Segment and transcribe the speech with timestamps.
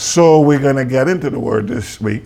[0.00, 2.22] So we're going to get into the word this week.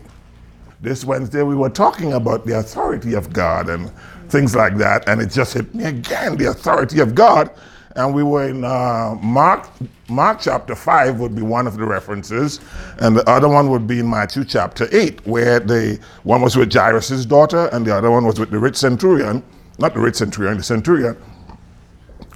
[0.81, 3.91] This Wednesday, we were talking about the authority of God and
[4.29, 7.51] things like that, and it just hit me again the authority of God.
[7.97, 9.69] And we were in uh, Mark,
[10.09, 12.61] Mark chapter 5 would be one of the references,
[12.99, 16.73] and the other one would be in Matthew chapter 8, where the one was with
[16.73, 19.43] Jairus' daughter, and the other one was with the rich centurion,
[19.81, 21.17] not the rich centurion, the centurion,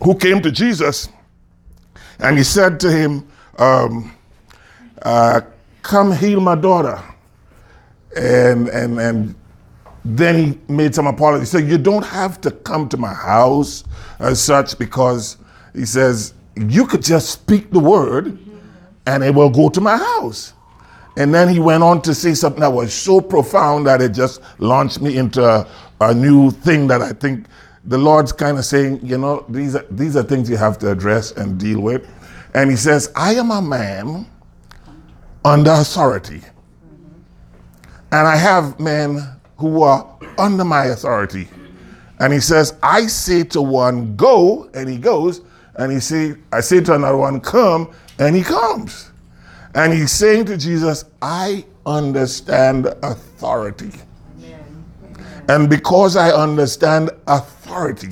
[0.02, 1.09] who came to Jesus,
[2.18, 3.29] and he said to him,
[3.59, 4.18] um,
[5.03, 5.41] uh,
[5.83, 7.02] Come heal my daughter.
[8.16, 9.34] And, and, and
[10.05, 11.45] then he made some apology.
[11.47, 13.84] Said, You don't have to come to my house
[14.19, 15.39] as such because
[15.75, 18.39] he says, You could just speak the word
[19.06, 20.53] and it will go to my house.
[21.17, 24.41] And then he went on to say something that was so profound that it just
[24.59, 25.67] launched me into a,
[26.01, 27.47] a new thing that I think
[27.84, 30.91] the Lord's kind of saying, you know, these are, these are things you have to
[30.92, 32.06] address and deal with.
[32.55, 34.27] And he says, I am a man
[35.45, 36.42] under authority.
[38.10, 39.20] And I have men
[39.56, 41.48] who are under my authority.
[42.20, 45.42] And he says, I say to one, go, and he goes.
[45.77, 49.11] And he say, I say to another one, come, and he comes.
[49.75, 53.92] And he's saying to Jesus, I understand authority.
[55.48, 58.11] And because I understand authority,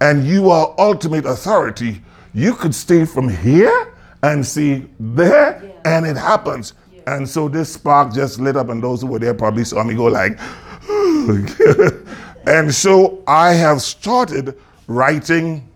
[0.00, 2.02] and you are ultimate authority,
[2.32, 3.94] you could stay from here
[4.32, 5.96] and see there, yeah.
[5.96, 6.74] and it happens.
[6.92, 7.16] Yeah.
[7.16, 9.94] And so this spark just lit up, and those who were there probably saw me
[9.94, 10.38] go like,
[12.46, 15.68] and so I have started writing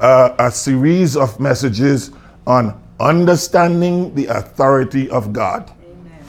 [0.00, 2.10] uh, a series of messages
[2.46, 5.70] on understanding the authority of God.
[5.84, 6.24] Amen.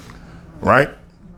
[0.62, 0.90] Right?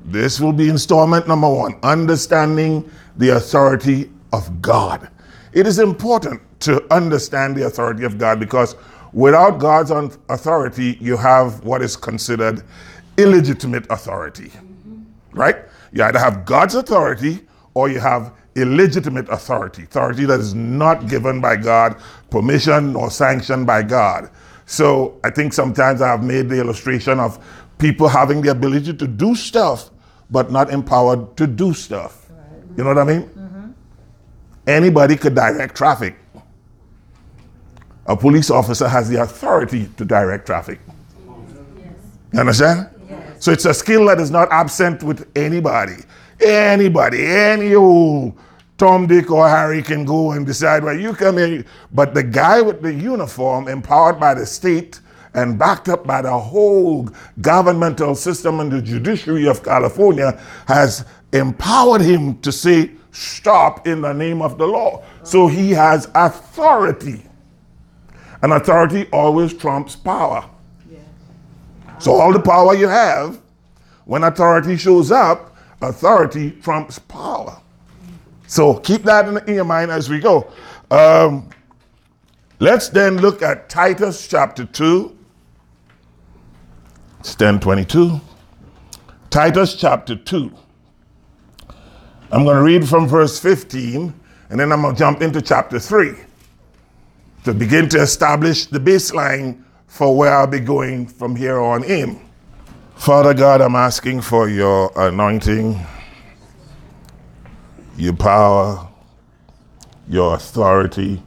[0.05, 5.09] This will be installment number one understanding the authority of God.
[5.53, 8.75] It is important to understand the authority of God because
[9.13, 9.91] Without God's
[10.29, 12.63] authority, you have what is considered
[13.17, 14.51] illegitimate authority.
[15.31, 15.57] Right?
[15.91, 17.41] You either have God's authority
[17.73, 21.95] or you have illegitimate authority, authority that is not given by God,
[22.29, 24.29] permission or sanctioned by God.
[24.65, 27.39] So I think sometimes I have made the illustration of
[27.77, 29.91] people having the ability to do stuff,
[30.31, 32.29] but not empowered to do stuff.
[32.75, 33.23] You know what I mean?
[33.23, 33.71] Mm-hmm.
[34.67, 36.17] Anybody could direct traffic
[38.07, 40.79] a police officer has the authority to direct traffic.
[42.33, 42.89] You understand?
[43.39, 45.97] So it's a skill that is not absent with anybody.
[46.39, 48.37] Anybody, any old
[48.77, 51.65] Tom, Dick, or Harry can go and decide where you come in.
[51.91, 54.99] But the guy with the uniform, empowered by the state
[55.33, 57.09] and backed up by the whole
[57.41, 64.13] governmental system and the judiciary of California, has empowered him to say, stop in the
[64.13, 65.03] name of the law.
[65.23, 67.23] So he has authority.
[68.41, 70.47] And authority always trumps power.
[70.89, 70.99] Yeah.
[71.99, 73.41] So all the power you have,
[74.05, 77.59] when authority shows up, authority trumps power.
[78.47, 80.51] So keep that in, in your mind as we go.
[80.89, 81.49] Um,
[82.59, 85.17] let's then look at Titus chapter 2.
[87.19, 88.21] It's 1022.
[89.29, 90.51] Titus chapter 2.
[92.31, 94.13] I'm going to read from verse 15
[94.49, 96.13] and then I'm going to jump into chapter 3
[97.47, 102.19] to begin to establish the baseline for where I'll be going from here on in.
[102.97, 105.79] Father God, I'm asking for your anointing,
[107.95, 108.85] your power,
[110.09, 111.23] your authority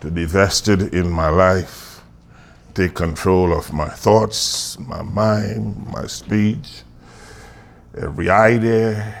[0.00, 2.00] to be vested in my life.
[2.72, 6.84] Take control of my thoughts, my mind, my speech,
[8.00, 9.14] every idea,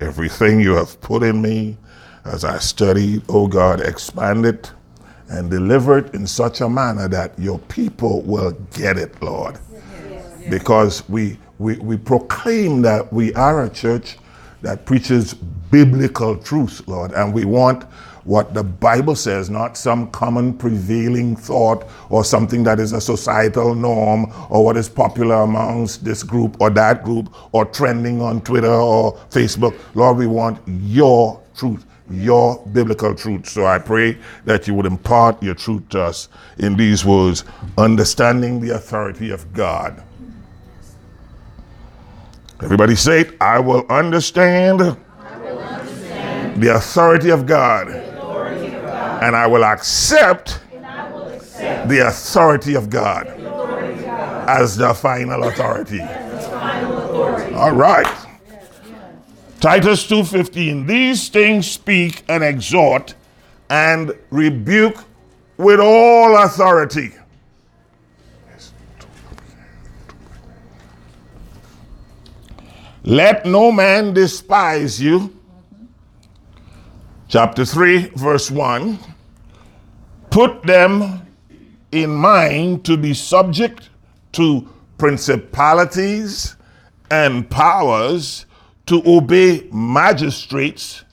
[0.00, 1.76] everything you have put in me
[2.24, 3.20] as I study.
[3.28, 4.72] Oh God, expand it
[5.34, 9.58] and deliver it in such a manner that your people will get it, Lord.
[10.48, 14.18] Because we, we, we proclaim that we are a church
[14.62, 17.84] that preaches biblical truth, Lord, and we want
[18.24, 23.74] what the Bible says, not some common prevailing thought or something that is a societal
[23.74, 28.72] norm or what is popular amongst this group or that group or trending on Twitter
[28.72, 29.78] or Facebook.
[29.94, 33.48] Lord, we want your truth your biblical truth.
[33.48, 36.28] So I pray that you would impart your truth to us
[36.58, 37.44] in these words,
[37.78, 40.02] understanding the authority of God.
[42.62, 43.36] Everybody say it.
[43.40, 49.46] I will understand, I will understand the, authority of God, authority of God and I
[49.46, 55.98] will accept, I will accept the authority of God, authority of God as the authority.
[55.98, 57.54] The final authority.
[57.54, 58.23] All right.
[59.64, 63.14] Titus 2:15 These things speak and exhort
[63.70, 65.02] and rebuke
[65.56, 67.14] with all authority.
[73.04, 75.34] Let no man despise you.
[77.28, 78.98] Chapter 3 verse 1
[80.28, 81.22] Put them
[81.90, 83.88] in mind to be subject
[84.32, 84.68] to
[84.98, 86.54] principalities
[87.10, 88.44] and powers
[88.86, 91.04] to obey magistrates,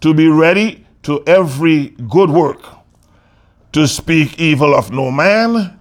[0.00, 2.62] to be ready to every good work,
[3.72, 5.78] to speak evil of no man,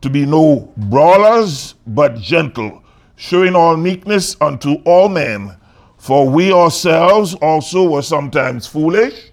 [0.00, 2.82] to be no brawlers, but gentle,
[3.16, 5.56] showing all meekness unto all men.
[5.98, 9.30] For we ourselves also were sometimes foolish,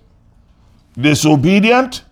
[1.00, 2.04] disobedient,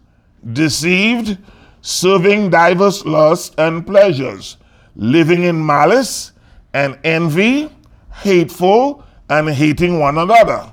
[0.54, 1.38] deceived,
[1.82, 4.58] serving divers lusts and pleasures,
[4.96, 6.32] living in malice
[6.74, 7.70] and envy,
[8.12, 10.72] hateful, and hating one another.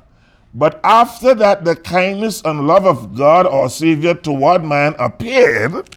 [0.54, 5.96] But after that, the kindness and love of God our Savior toward man appeared,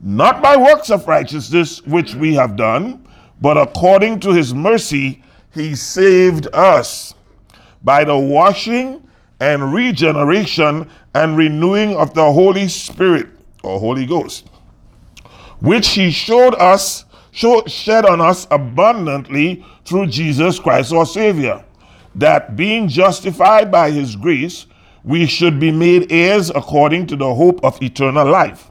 [0.00, 3.06] not by works of righteousness which we have done,
[3.40, 7.14] but according to his mercy, he saved us
[7.82, 9.02] by the washing
[9.40, 13.28] and regeneration and renewing of the Holy Spirit
[13.64, 14.48] or Holy Ghost,
[15.60, 21.64] which he showed us, showed, shed on us abundantly through Jesus Christ our Savior
[22.14, 24.66] that being justified by his grace,
[25.04, 28.70] we should be made heirs according to the hope of eternal life.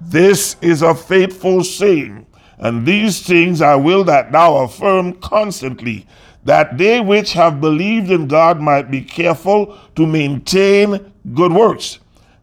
[0.00, 2.26] This is a faithful saying,
[2.58, 6.06] and these things I will that thou affirm constantly,
[6.44, 11.98] that they which have believed in God might be careful to maintain good works.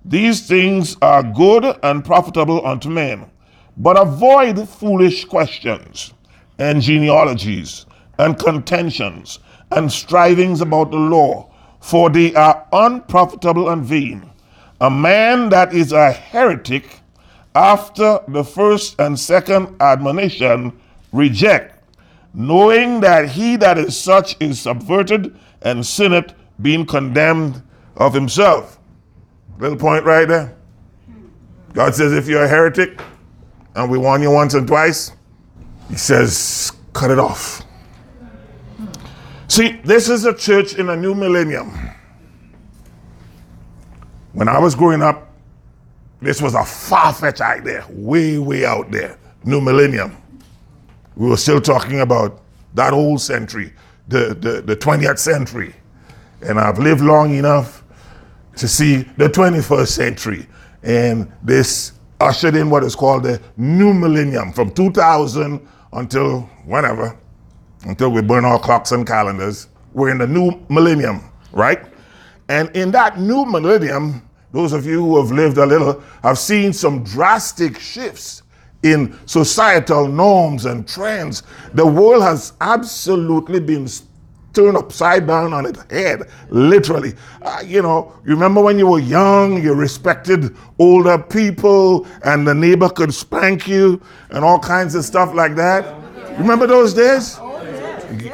[0.05, 3.29] These things are good and profitable unto men.
[3.77, 6.13] But avoid foolish questions
[6.59, 7.85] and genealogies
[8.19, 9.39] and contentions
[9.75, 11.49] and strivings about the law,
[11.81, 14.29] for they are unprofitable and vain.
[14.81, 16.99] A man that is a heretic
[17.55, 20.79] after the first and second admonition
[21.11, 21.83] reject,
[22.33, 27.61] knowing that he that is such is subverted and sinneth, being condemned
[27.97, 28.79] of himself.
[29.59, 30.55] Little point right there.
[31.73, 33.01] God says, if you're a heretic,
[33.75, 35.11] and we warn you once and twice,
[35.89, 37.63] he says, cut it off.
[39.47, 41.71] See, this is a church in a new millennium.
[44.31, 45.29] When I was growing up,
[46.21, 49.17] this was a far fetched idea, way, way out there.
[49.43, 50.17] New millennium.
[51.15, 52.41] We were still talking about
[52.73, 53.73] that old century,
[54.07, 55.75] the, the, the 20th century.
[56.41, 57.83] And I've lived long enough
[58.55, 60.47] to see the 21st century.
[60.81, 67.17] And this ushered in what is called the new millennium from 2000 until whenever,
[67.83, 69.67] until we burn our clocks and calendars.
[69.93, 71.85] We're in the new millennium, right?
[72.49, 76.73] And in that new millennium, those of you who have lived a little have seen
[76.73, 78.43] some drastic shifts
[78.83, 81.43] in societal norms and trends.
[81.73, 83.87] The world has absolutely been
[84.53, 87.13] turned upside down on its head, literally.
[87.41, 92.53] Uh, you know, you remember when you were young, you respected older people, and the
[92.53, 93.99] neighbor could spank you,
[94.29, 95.95] and all kinds of stuff like that.
[96.37, 97.39] Remember those days?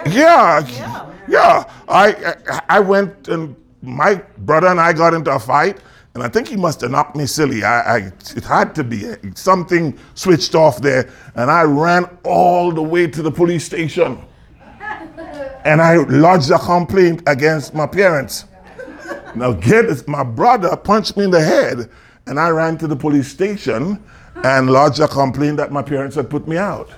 [0.07, 1.71] Yeah, yeah.
[1.87, 2.35] I
[2.67, 5.79] I went and my brother and I got into a fight,
[6.13, 7.63] and I think he must have knocked me silly.
[7.63, 7.97] I, I
[8.35, 13.21] it had to be something switched off there, and I ran all the way to
[13.21, 14.21] the police station,
[15.65, 18.45] and I lodged a complaint against my parents.
[19.35, 21.89] Now get this, my brother punched me in the head,
[22.25, 24.04] and I ran to the police station
[24.44, 26.89] and lodged a complaint that my parents had put me out.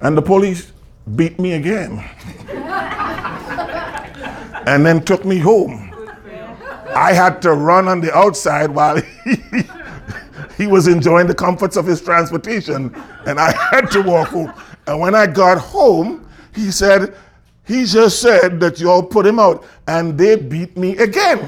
[0.00, 0.72] And the police
[1.16, 1.98] beat me again.
[4.66, 5.90] and then took me home.
[6.94, 9.36] I had to run on the outside while he,
[10.56, 12.94] he was enjoying the comforts of his transportation,
[13.26, 14.52] and I had to walk home.
[14.86, 17.14] And when I got home, he said,
[17.66, 21.40] He just said that you all put him out, and they beat me again.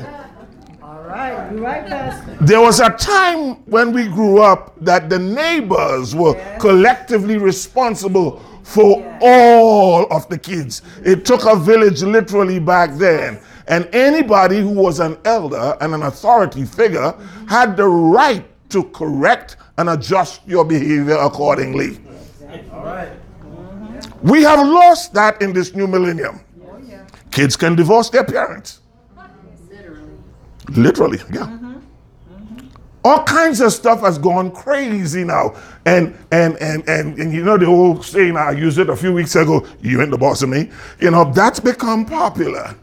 [0.82, 2.36] All right, you right, Pastor.
[2.44, 6.60] There was a time when we grew up that the neighbors were Yes.
[6.60, 10.82] collectively responsible for all of the kids.
[11.04, 13.38] It took a village literally back then.
[13.68, 17.14] And anybody who was an elder and an authority figure
[17.48, 22.00] had the right to correct and adjust your behavior accordingly.
[24.22, 26.40] We have lost that in this new millennium.
[26.60, 26.78] Oh,
[27.30, 28.80] kids can divorce their parents.
[29.70, 31.65] Literally, Literally, yeah.
[33.06, 35.54] All kinds of stuff has gone crazy now.
[35.84, 39.12] And and and and, and you know the old saying I used it a few
[39.12, 40.70] weeks ago, you ain't the boss of me.
[40.98, 42.74] You know, that's become popular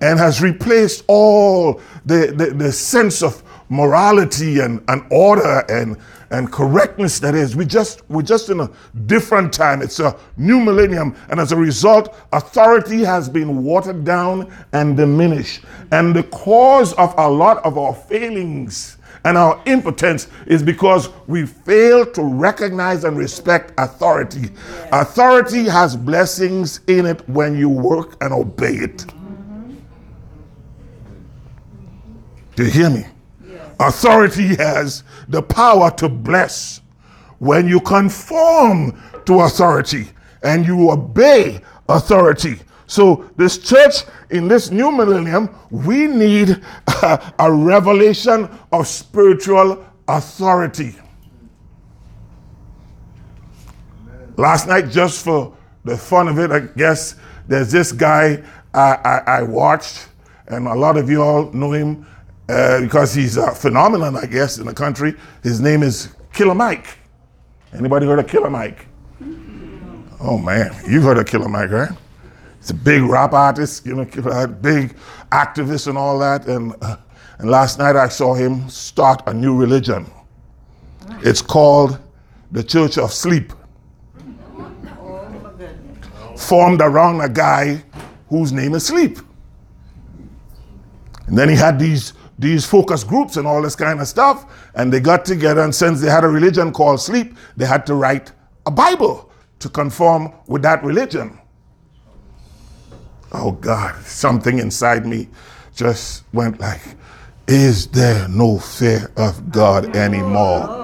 [0.00, 5.96] and has replaced all the, the, the sense of morality and, and order and,
[6.30, 7.56] and correctness that is.
[7.56, 8.70] We just, we're just in a
[9.06, 9.82] different time.
[9.82, 11.16] It's a new millennium.
[11.28, 15.64] And as a result, authority has been watered down and diminished.
[15.90, 21.46] And the cause of a lot of our failings and our impotence is because we
[21.46, 24.50] fail to recognize and respect authority.
[24.90, 29.06] Authority has blessings in it when you work and obey it.
[32.56, 33.06] Do you hear me?
[33.80, 36.80] Authority has the power to bless
[37.38, 40.08] when you conform to authority
[40.42, 42.60] and you obey authority.
[42.92, 46.60] So, this church in this new millennium, we need
[47.02, 50.94] a, a revelation of spiritual authority.
[54.36, 57.14] Last night, just for the fun of it, I guess
[57.48, 58.44] there's this guy
[58.74, 60.10] I, I, I watched,
[60.48, 62.06] and a lot of you all know him
[62.50, 65.14] uh, because he's a phenomenon, I guess, in the country.
[65.42, 66.98] His name is Killer Mike.
[67.72, 68.84] Anybody heard of Killer Mike?
[70.20, 71.92] Oh man, you've heard of Killer Mike, right?
[72.62, 74.04] He's a big rap artist, you know,
[74.62, 74.94] big
[75.32, 76.46] activist and all that.
[76.46, 76.96] And uh,
[77.38, 80.06] and last night I saw him start a new religion.
[81.24, 81.98] It's called
[82.52, 83.52] the Church of Sleep.
[86.36, 87.82] Formed around a guy
[88.28, 89.18] whose name is Sleep.
[91.26, 94.70] And then he had these these focus groups and all this kind of stuff.
[94.76, 97.96] And they got together, and since they had a religion called sleep, they had to
[97.96, 98.30] write
[98.66, 101.40] a Bible to conform with that religion.
[103.32, 105.28] Oh God, something inside me
[105.74, 106.82] just went like,
[107.48, 110.80] is there no fear of God anymore?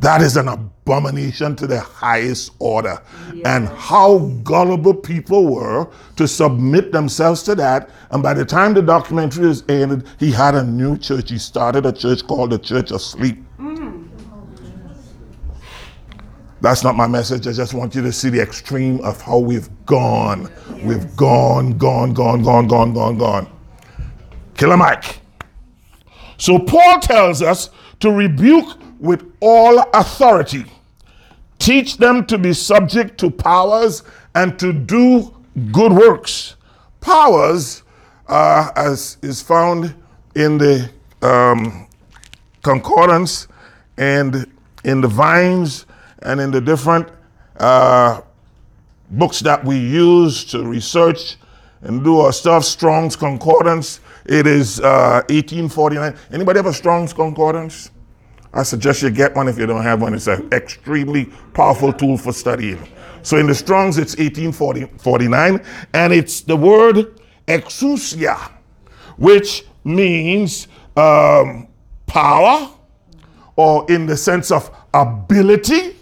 [0.00, 3.02] That is an abomination to the highest order.
[3.44, 7.90] And how gullible people were to submit themselves to that.
[8.12, 11.30] And by the time the documentary was ended, he had a new church.
[11.30, 13.42] He started a church called the Church of Sleep.
[13.58, 13.77] Mm.
[16.60, 17.46] That's not my message.
[17.46, 20.50] I just want you to see the extreme of how we've gone.
[20.70, 20.84] Yes.
[20.84, 23.50] We've gone, gone, gone, gone, gone, gone, gone.
[24.54, 25.20] Killer Mike.
[26.36, 30.64] So Paul tells us to rebuke with all authority,
[31.58, 34.02] teach them to be subject to powers
[34.34, 35.34] and to do
[35.72, 36.56] good works.
[37.00, 37.84] Powers,
[38.28, 39.94] uh, as is found
[40.34, 40.90] in the
[41.22, 41.86] um,
[42.62, 43.48] concordance
[43.96, 44.50] and
[44.84, 45.86] in the Vine's
[46.22, 47.08] and in the different
[47.58, 48.20] uh,
[49.10, 51.36] books that we use to research
[51.82, 56.16] and do our stuff, Strong's Concordance, it is uh, 1849.
[56.32, 57.90] Anybody have a Strong's Concordance?
[58.52, 60.14] I suggest you get one if you don't have one.
[60.14, 62.82] It's an extremely powerful tool for studying.
[63.22, 68.52] So in the Strong's, it's 1849, and it's the word exousia,
[69.16, 71.68] which means um,
[72.06, 72.70] power,
[73.56, 75.96] or in the sense of ability,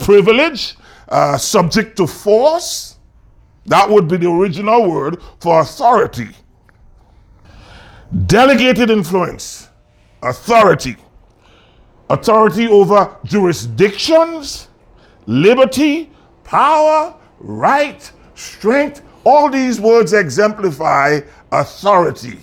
[0.00, 0.76] privilege,
[1.08, 2.96] uh, subject to force.
[3.66, 6.28] That would be the original word for authority.
[8.26, 9.68] Delegated influence,
[10.22, 10.96] authority,
[12.08, 14.68] authority over jurisdictions,
[15.26, 16.10] liberty,
[16.42, 19.02] power, right, strength.
[19.24, 21.20] All these words exemplify
[21.52, 22.40] authority.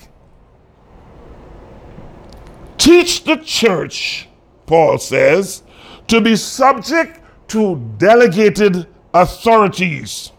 [2.77, 4.29] Teach the church,
[4.67, 5.63] Paul says,
[6.07, 10.31] to be subject to delegated authorities.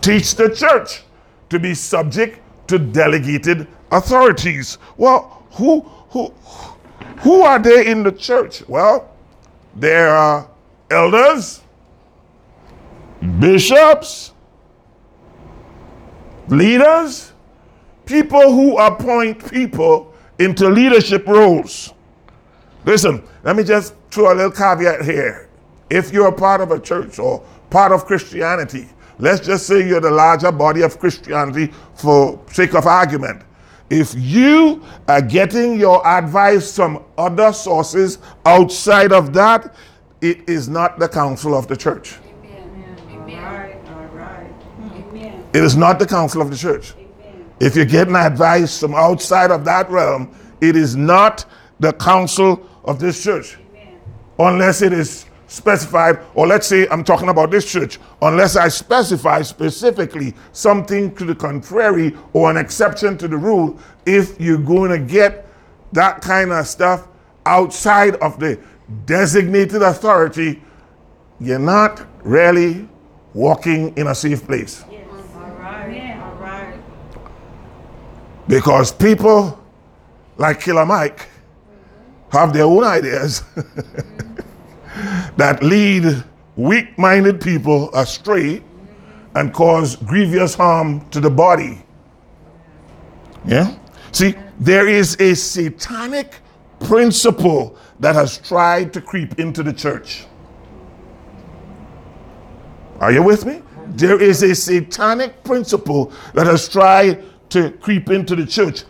[0.00, 1.02] Teach the church
[1.48, 4.78] to be subject to delegated authorities.
[4.96, 6.32] Well, who who
[7.20, 8.66] who are they in the church?
[8.68, 9.12] Well,
[9.74, 10.48] there are
[10.90, 11.62] elders,
[13.38, 14.32] bishops,
[16.48, 17.32] leaders,
[18.06, 21.92] people who appoint people into leadership roles.
[22.84, 25.49] Listen, let me just throw a little caveat here.
[25.90, 30.00] If you're a part of a church or part of Christianity, let's just say you're
[30.00, 33.42] the larger body of Christianity for sake of argument.
[33.90, 39.74] If you are getting your advice from other sources outside of that,
[40.20, 42.14] it is not the counsel of the church.
[45.52, 46.94] It is not the counsel of the church.
[47.58, 51.44] If you're getting advice from outside of that realm, it is not
[51.80, 53.58] the counsel of this church.
[54.38, 59.42] Unless it is specified, or let's say I'm talking about this church, unless I specify
[59.42, 64.98] specifically something to the contrary or an exception to the rule, if you're going to
[64.98, 65.46] get
[65.92, 67.08] that kind of stuff
[67.46, 68.58] outside of the
[69.06, 70.62] designated authority,
[71.40, 72.88] you're not really
[73.34, 74.84] walking in a safe place.
[74.90, 75.08] Yes.
[75.34, 76.20] All right.
[76.20, 76.78] All right.
[78.46, 79.60] Because people
[80.40, 81.28] like Killer Mike,
[82.32, 83.42] have their own ideas
[85.36, 86.24] that lead
[86.56, 88.62] weak minded people astray
[89.34, 91.82] and cause grievous harm to the body.
[93.46, 93.76] Yeah?
[94.12, 96.40] See, there is a satanic
[96.80, 100.26] principle that has tried to creep into the church.
[102.98, 103.62] Are you with me?
[103.86, 108.84] There is a satanic principle that has tried to creep into the church.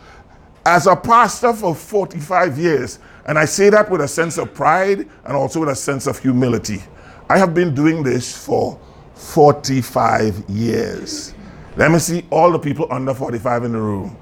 [0.65, 5.07] As a pastor for 45 years, and I say that with a sense of pride
[5.25, 6.81] and also with a sense of humility,
[7.29, 8.79] I have been doing this for
[9.15, 11.33] 45 years.
[11.77, 14.17] Let me see all the people under 45 in the room.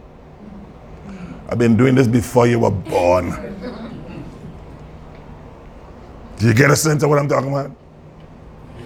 [1.50, 3.32] I've been doing this before you were born.
[6.38, 7.72] Do you get a sense of what I'm talking about?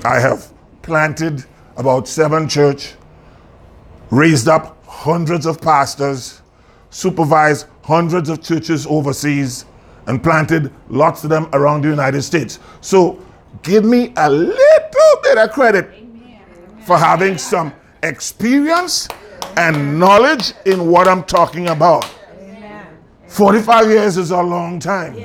[0.05, 0.51] I have
[0.81, 1.43] planted
[1.75, 2.93] about seven church,
[4.11, 6.41] raised up hundreds of pastors,
[6.89, 9.65] supervised hundreds of churches overseas,
[10.07, 12.59] and planted lots of them around the United States.
[12.81, 13.23] So
[13.61, 15.89] give me a little bit of credit
[16.85, 19.07] for having some experience
[19.57, 22.09] and knowledge in what I'm talking about.
[23.27, 25.15] 45 years is a long time.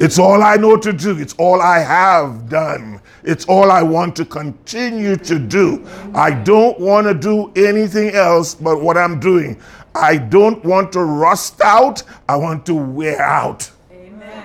[0.00, 1.16] It's all I know to do.
[1.18, 3.00] It's all I have done.
[3.22, 5.86] It's all I want to continue to do.
[6.14, 9.60] I don't want to do anything else but what I'm doing.
[9.94, 12.02] I don't want to rust out.
[12.28, 13.70] I want to wear out.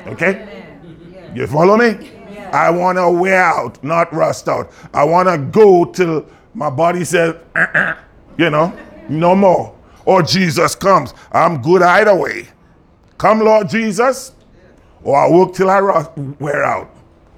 [0.08, 0.66] Okay?
[1.34, 2.12] You follow me?
[2.52, 4.72] I want to wear out, not rust out.
[4.94, 7.96] I want to go till my body says, uh-uh,
[8.38, 8.78] you know,
[9.10, 9.76] no more.
[10.06, 11.14] Or Jesus comes.
[11.32, 12.48] I'm good either way.
[13.18, 14.34] Come, Lord Jesus,
[15.04, 16.96] or I work till I rust, wear out.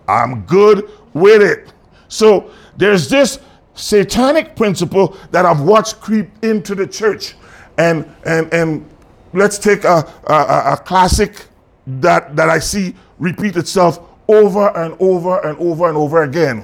[0.07, 1.73] I'm good with it.
[2.07, 3.39] So there's this
[3.73, 7.35] satanic principle that I've watched creep into the church.
[7.77, 8.89] And and and
[9.33, 11.45] let's take a, a, a classic
[11.87, 16.63] that, that I see repeat itself over and over and over and over again.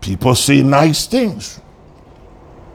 [0.00, 1.60] People say nice things.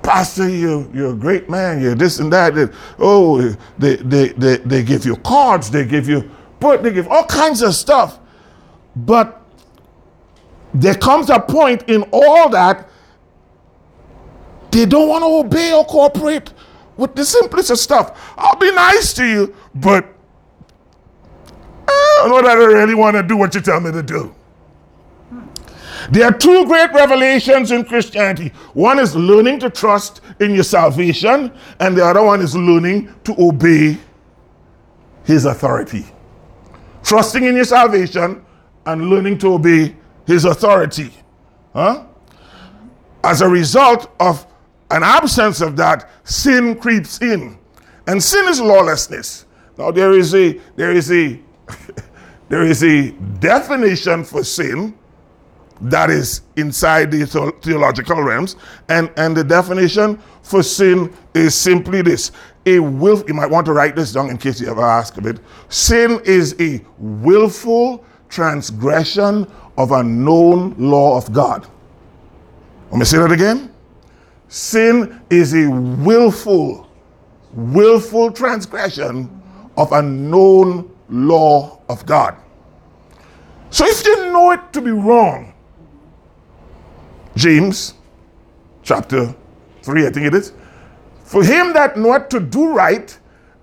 [0.02, 1.82] Pastor, you're, you're a great man.
[1.82, 2.74] You're this and that.
[3.00, 5.72] oh, they, they, they, they give you cards.
[5.72, 8.20] They give you, but they give all kinds of stuff.
[8.96, 9.42] But
[10.74, 12.90] there comes a point in all that
[14.72, 16.52] they don't want to obey or cooperate
[16.98, 18.34] with the simplest stuff.
[18.36, 20.13] I'll be nice to you, but
[22.24, 24.34] I don't know that I really want to do what you tell me to do.
[26.12, 28.50] There are two great revelations in Christianity.
[28.74, 33.36] One is learning to trust in your salvation, and the other one is learning to
[33.40, 33.98] obey
[35.24, 36.06] his authority.
[37.04, 38.46] Trusting in your salvation
[38.86, 41.12] and learning to obey his authority.
[41.74, 42.06] Huh?
[43.24, 44.46] As a result of
[44.92, 47.58] an absence of that, sin creeps in.
[48.08, 49.46] And sin is lawlessness.
[49.78, 51.40] Now there is a there is a
[52.50, 54.98] there is a definition for sin
[55.82, 57.26] that is inside the
[57.62, 58.56] theological realms.
[58.90, 62.32] And, and the definition for sin is simply this
[62.66, 65.26] a will, you might want to write this down in case you ever ask of
[65.26, 65.40] it.
[65.70, 69.46] Sin is a willful transgression
[69.78, 71.68] of a known law of God.
[72.92, 73.74] Let me say that again.
[74.48, 76.90] Sin is a willful,
[77.54, 79.42] willful transgression
[79.76, 82.36] of a known law of God.
[83.70, 85.54] So if you know it to be wrong,
[87.36, 87.96] James
[88.84, 89.34] chapter
[89.82, 90.54] 3, I think it is.
[91.24, 93.18] For him that knoweth to do right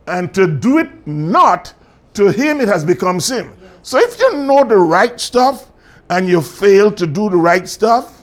[0.06, 1.72] and to do it not,
[2.14, 3.52] to him it has become sin.
[3.82, 5.70] So if you know the right stuff
[6.08, 8.22] and you fail to do the right stuff,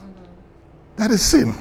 [0.96, 1.54] that is sin.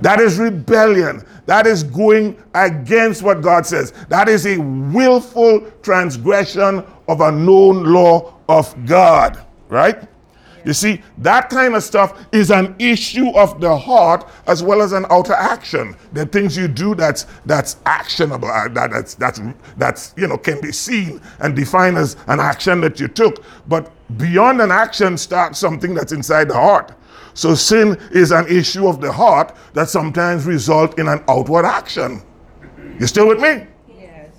[0.00, 1.24] That is rebellion.
[1.46, 3.92] That is going against what God says.
[4.08, 10.08] That is a willful transgression of a known law of God, right?
[10.64, 14.92] You see, that kind of stuff is an issue of the heart as well as
[14.92, 15.96] an outer action.
[16.12, 19.40] The things you do that's that's actionable, uh, that, that's that's
[19.76, 23.44] that's you know can be seen and defined as an action that you took.
[23.66, 26.92] But beyond an action starts something that's inside the heart.
[27.34, 32.22] So sin is an issue of the heart that sometimes result in an outward action.
[32.98, 33.66] You still with me?
[33.88, 34.30] Yes.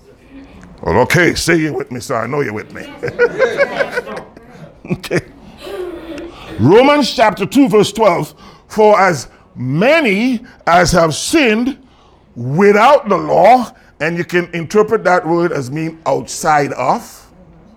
[0.81, 2.83] Well, okay, say you're with me, so I know you're with me.
[4.93, 5.21] okay.
[6.59, 8.35] Romans chapter 2, verse 12
[8.67, 11.79] For as many as have sinned
[12.35, 17.31] without the law, and you can interpret that word as mean outside of,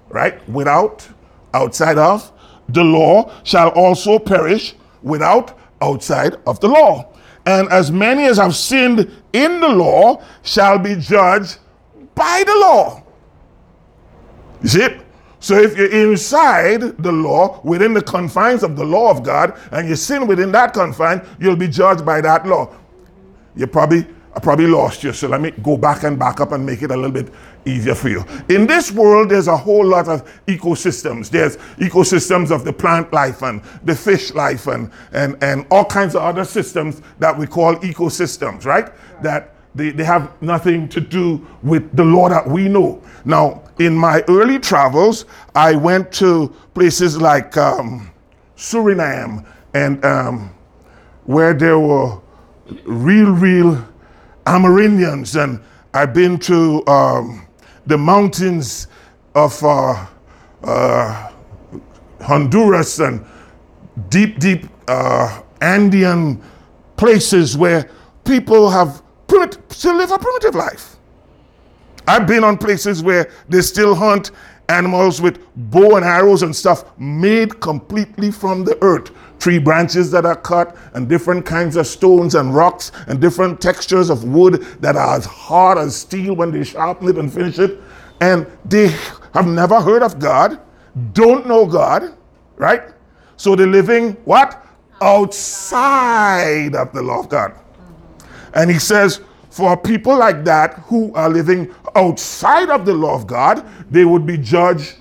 [0.08, 0.46] right?
[0.48, 1.08] Without,
[1.54, 2.32] outside of,
[2.68, 7.12] the law shall also perish without, outside of the law.
[7.46, 11.58] And as many as have sinned in the law shall be judged
[12.14, 13.02] by the law.
[14.62, 14.88] You see?
[15.38, 19.88] So if you're inside the law, within the confines of the law of God, and
[19.88, 22.74] you sin within that confine, you'll be judged by that law.
[23.54, 24.06] You probably
[24.36, 26.90] I probably lost you, so let me go back and back up and make it
[26.90, 27.32] a little bit
[27.66, 28.24] easier for you.
[28.48, 31.30] In this world, there's a whole lot of ecosystems.
[31.30, 36.14] There's ecosystems of the plant life and the fish life and, and, and all kinds
[36.14, 38.90] of other systems that we call ecosystems, right?
[39.22, 43.02] That they, they have nothing to do with the law that we know.
[43.24, 48.10] Now, in my early travels, I went to places like um,
[48.56, 50.54] Suriname and um,
[51.24, 52.20] where there were
[52.84, 53.86] real, real
[54.46, 55.60] Amerindians, and
[55.92, 57.45] I've been to um,
[57.86, 58.88] the mountains
[59.34, 60.06] of uh,
[60.64, 61.32] uh,
[62.20, 63.24] Honduras and
[64.08, 66.42] deep, deep uh, Andean
[66.96, 67.90] places where
[68.24, 70.96] people have primit- still live a primitive life.
[72.08, 74.30] I've been on places where they still hunt
[74.68, 75.38] animals with
[75.70, 79.10] bow and arrows and stuff made completely from the earth.
[79.38, 84.10] Tree branches that are cut, and different kinds of stones and rocks, and different textures
[84.10, 87.80] of wood that are as hard as steel when they sharpen it and finish it.
[88.20, 88.88] And they
[89.34, 90.58] have never heard of God,
[91.12, 92.16] don't know God,
[92.56, 92.82] right?
[93.36, 94.66] So they're living what?
[95.02, 97.54] Outside of the law of God.
[98.54, 99.20] And he says,
[99.50, 104.26] for people like that who are living outside of the law of God, they would
[104.26, 104.96] be judged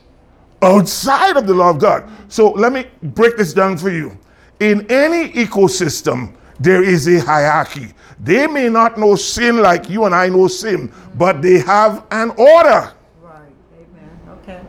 [0.62, 2.10] outside of the law of God.
[2.28, 4.18] So let me break this down for you.
[4.60, 7.94] In any ecosystem, there is a hierarchy.
[8.20, 12.30] They may not know sin like you and I know sin, but they have an
[12.32, 12.94] order.
[13.22, 13.52] Right.
[13.78, 14.20] Amen.
[14.44, 14.62] Okay.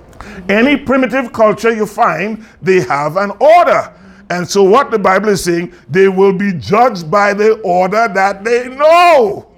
[0.49, 3.92] Any primitive culture you find, they have an order.
[4.29, 8.42] And so, what the Bible is saying, they will be judged by the order that
[8.42, 9.53] they know.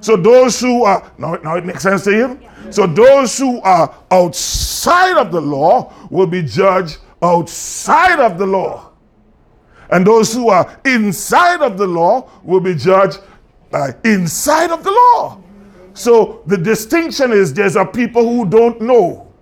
[0.00, 2.40] So, those who are, now, now it makes sense to you?
[2.70, 8.87] So, those who are outside of the law will be judged outside of the law.
[9.90, 13.20] And those who are inside of the law will be judged
[13.70, 15.40] by inside of the law.
[15.94, 19.32] So, the distinction is there's a people who don't know.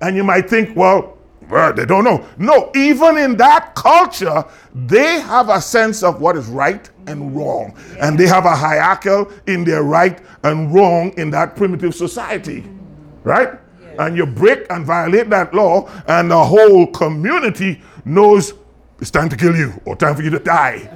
[0.00, 1.16] And you might think, well,
[1.50, 2.24] well, they don't know.
[2.38, 7.76] No, even in that culture, they have a sense of what is right and wrong.
[8.00, 12.64] And they have a hierarchical in their right and wrong in that primitive society.
[13.24, 13.58] Right?
[13.98, 18.54] And you break and violate that law, and the whole community knows
[19.00, 20.90] it's time to kill you or time for you to die.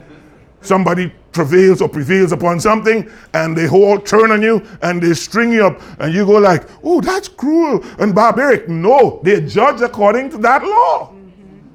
[0.61, 5.53] Somebody travails or prevails upon something and they all turn on you and they string
[5.53, 8.69] you up and you go like, oh, that's cruel and barbaric.
[8.69, 11.11] No, they judge according to that law.
[11.11, 11.69] Mm-hmm.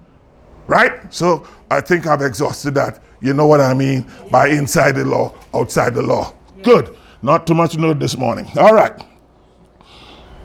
[0.67, 1.13] Right?
[1.13, 3.01] So I think I've exhausted that.
[3.21, 6.33] You know what I mean by inside the law, outside the law.
[6.63, 6.95] Good.
[7.21, 8.49] Not too much to know this morning.
[8.57, 8.93] All right.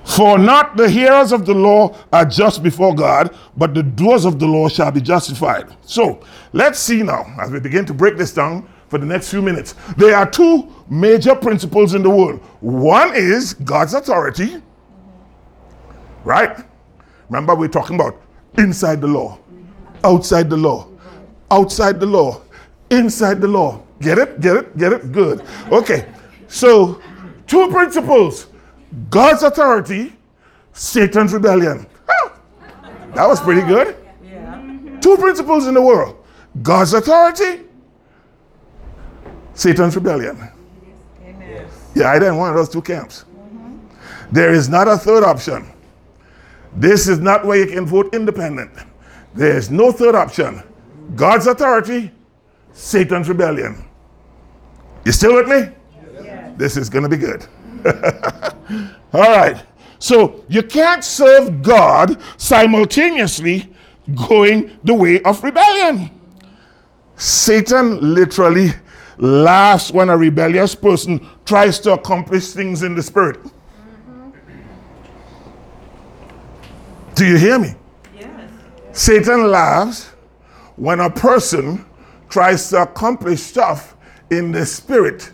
[0.05, 4.39] For not the hearers of the law are just before God, but the doers of
[4.39, 5.75] the law shall be justified.
[5.83, 6.21] So
[6.53, 9.75] let's see now, as we begin to break this down for the next few minutes.
[9.97, 12.41] There are two major principles in the world.
[12.61, 14.63] One is God's authority,
[16.23, 16.65] right?
[17.29, 18.21] Remember, we're talking about
[18.59, 19.39] inside the law,
[20.05, 20.87] outside the law,
[21.51, 22.43] outside the law,
[22.91, 23.83] inside the law.
[24.01, 24.41] Get it?
[24.41, 24.77] Get it?
[24.77, 25.13] Get it?
[25.13, 25.45] Good.
[25.73, 26.07] Okay.
[26.47, 27.01] So,
[27.47, 28.49] two principles
[29.11, 30.13] God's authority,
[30.73, 31.87] Satan's rebellion.
[33.15, 33.97] That was pretty good.
[34.25, 34.99] Yeah.
[35.01, 36.17] Two principles in the world
[36.63, 37.63] God's authority,
[39.55, 40.37] Satan's rebellion.
[41.23, 41.67] Amen.
[41.95, 43.25] Yeah, I didn't want those two camps.
[43.25, 43.77] Mm-hmm.
[44.33, 45.71] There is not a third option.
[46.77, 48.73] This is not where you can vote independent.
[49.35, 50.63] There is no third option.
[51.15, 52.11] God's authority,
[52.73, 53.85] Satan's rebellion.
[55.05, 55.73] You still with me?
[56.57, 57.47] This is going to be good.
[59.13, 59.65] All right.
[59.99, 63.73] So you can't serve God simultaneously
[64.29, 66.11] going the way of rebellion.
[67.17, 68.71] Satan literally
[69.19, 73.39] laughs when a rebellious person tries to accomplish things in the spirit.
[77.15, 77.75] Do you hear me?
[78.19, 78.51] Yes.
[78.93, 80.11] Satan laughs
[80.77, 81.85] when a person
[82.29, 83.97] tries to accomplish stuff
[84.31, 85.31] in the spirit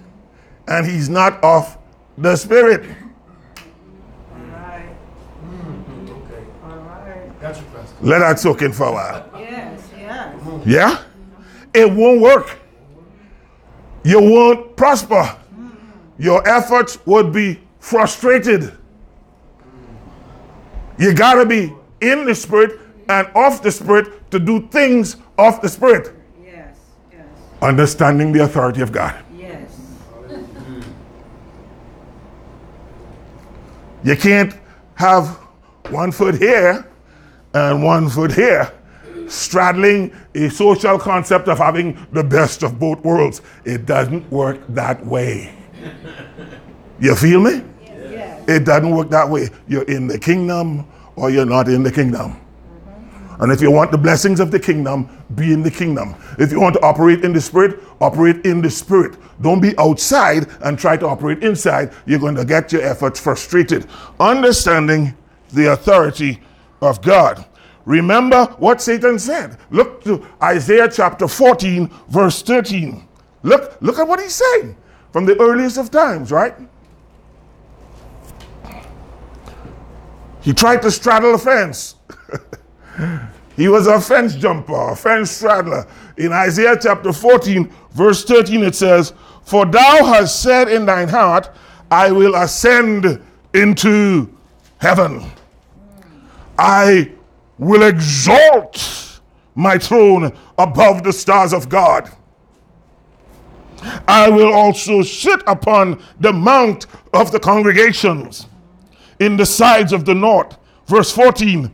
[0.68, 1.78] and he's not of
[2.20, 2.84] the spirit.
[4.32, 4.94] All right.
[6.64, 7.40] All right.
[7.40, 7.96] Gotcha, Pastor.
[8.02, 9.30] Let that soak in for a while.
[9.38, 9.88] Yes.
[9.96, 10.66] Yes.
[10.66, 11.02] Yeah?
[11.72, 12.58] It won't work.
[14.04, 15.36] You won't prosper.
[16.18, 18.76] Your efforts would be frustrated.
[20.98, 22.78] You gotta be in the spirit
[23.08, 26.14] and off the spirit to do things off the spirit.
[26.44, 26.76] Yes.
[27.10, 27.26] Yes.
[27.62, 29.14] Understanding the authority of God.
[29.34, 29.70] Yes.
[34.02, 34.54] You can't
[34.94, 35.28] have
[35.90, 36.86] one foot here
[37.52, 38.72] and one foot here,
[39.28, 43.42] straddling a social concept of having the best of both worlds.
[43.64, 45.54] It doesn't work that way.
[47.00, 47.62] You feel me?
[47.82, 48.48] Yes.
[48.48, 49.48] It doesn't work that way.
[49.68, 50.86] You're in the kingdom
[51.16, 52.40] or you're not in the kingdom.
[53.40, 56.14] And if you want the blessings of the kingdom, be in the kingdom.
[56.38, 59.16] If you want to operate in the spirit, operate in the spirit.
[59.40, 61.92] Don't be outside and try to operate inside.
[62.04, 63.86] You're going to get your efforts frustrated.
[64.20, 65.16] Understanding
[65.52, 66.38] the authority
[66.82, 67.46] of God.
[67.86, 69.56] Remember what Satan said.
[69.70, 73.08] Look to Isaiah chapter 14, verse 13.
[73.42, 74.76] Look, look at what he's saying
[75.12, 76.54] from the earliest of times, right?
[80.42, 81.96] He tried to straddle a fence.
[83.56, 85.86] he was a fence jumper, a fence straddler.
[86.16, 89.12] In Isaiah chapter 14, verse 13, it says,
[89.44, 91.50] For thou hast said in thine heart,
[91.90, 93.20] I will ascend
[93.54, 94.32] into
[94.78, 95.24] heaven.
[96.58, 97.12] I
[97.58, 99.20] will exalt
[99.54, 102.10] my throne above the stars of God.
[104.06, 108.46] I will also sit upon the mount of the congregations
[109.18, 110.56] in the sides of the north.
[110.86, 111.70] Verse 14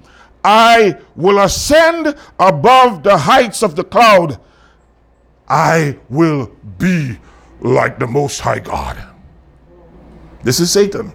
[0.47, 4.39] I will ascend above the heights of the cloud.
[5.49, 7.19] I will be
[7.61, 8.97] like the Most High God.
[10.45, 11.13] This is Satan.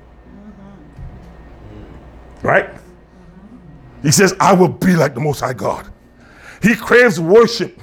[2.43, 2.71] Right?
[4.01, 5.89] He says, I will be like the Most High God.
[6.61, 7.81] He craves worship.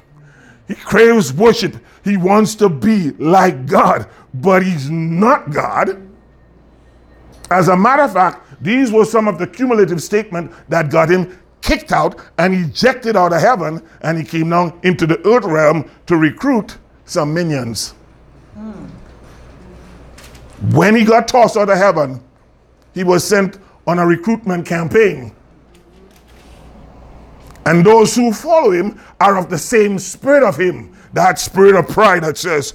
[0.66, 1.76] He craves worship.
[2.04, 6.06] He wants to be like God, but he's not God.
[7.50, 11.38] As a matter of fact, these were some of the cumulative statements that got him
[11.60, 15.90] kicked out and ejected out of heaven, and he came down into the earth realm
[16.06, 17.94] to recruit some minions.
[18.54, 18.86] Hmm.
[20.74, 22.20] When he got tossed out of heaven,
[22.94, 25.32] he was sent on a recruitment campaign.
[27.64, 31.86] And those who follow him are of the same spirit of him, that spirit of
[31.88, 32.74] pride that says,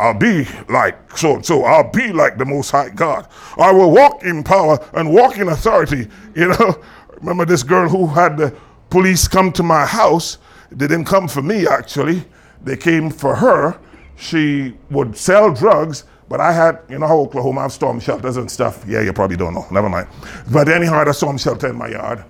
[0.00, 1.64] I'll be like so and so.
[1.64, 3.28] I'll be like the Most High God.
[3.58, 6.08] I will walk in power and walk in authority.
[6.34, 6.82] You know,
[7.20, 8.56] remember this girl who had the
[8.88, 10.38] police come to my house?
[10.70, 12.24] They didn't come for me, actually.
[12.64, 13.78] They came for her.
[14.16, 18.50] She would sell drugs, but I had, you know how Oklahoma have storm shelters and
[18.50, 18.84] stuff?
[18.86, 19.66] Yeah, you probably don't know.
[19.70, 20.08] Never mind.
[20.50, 22.24] But anyhow, I had a storm shelter in my yard.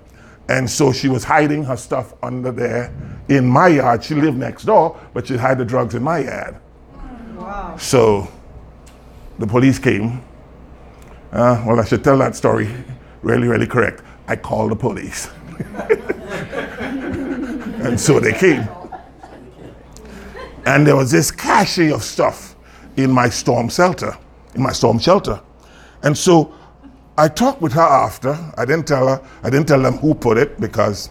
[0.48, 2.92] And so she was hiding her stuff under there
[3.28, 4.02] in my yard.
[4.02, 6.56] She lived next door, but she'd hide the drugs in my yard.
[7.79, 8.29] So
[9.38, 10.22] the police came.
[11.33, 12.68] Uh, well, I should tell that story
[13.22, 14.03] really, really correct.
[14.29, 15.29] I called the police.
[17.85, 18.68] and so they came.
[20.66, 22.55] And there was this cache of stuff
[22.96, 24.16] in my storm shelter,
[24.55, 25.40] in my storm shelter.
[26.03, 26.55] And so
[27.16, 28.38] I talked with her after.
[28.57, 31.11] I didn't tell her, I didn't tell them who put it because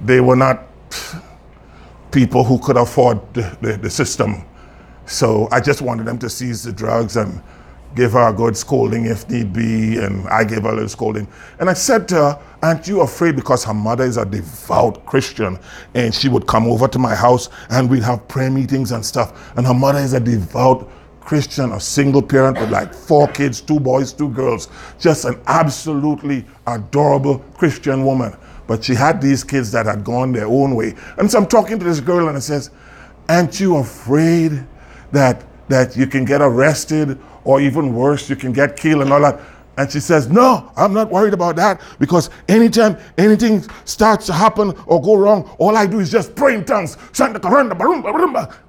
[0.00, 0.64] they were not
[2.10, 4.44] people who could afford the, the, the system.
[5.08, 7.42] So I just wanted them to seize the drugs and
[7.94, 11.26] give her a good scolding if need be, and I gave her a little scolding.
[11.58, 13.34] And I said to her, Aren't you afraid?
[13.34, 15.58] Because her mother is a devout Christian,
[15.94, 19.56] and she would come over to my house and we'd have prayer meetings and stuff.
[19.56, 20.90] And her mother is a devout
[21.20, 24.68] Christian, a single parent with like four kids, two boys, two girls,
[24.98, 28.36] just an absolutely adorable Christian woman.
[28.66, 30.94] But she had these kids that had gone their own way.
[31.16, 32.70] And so I'm talking to this girl and I says,
[33.28, 34.66] Aren't you afraid
[35.12, 39.20] that that you can get arrested or even worse, you can get killed and all
[39.20, 39.40] that?
[39.76, 44.74] And she says, No, I'm not worried about that because anytime anything starts to happen
[44.86, 46.96] or go wrong, all I do is just pray in tongues.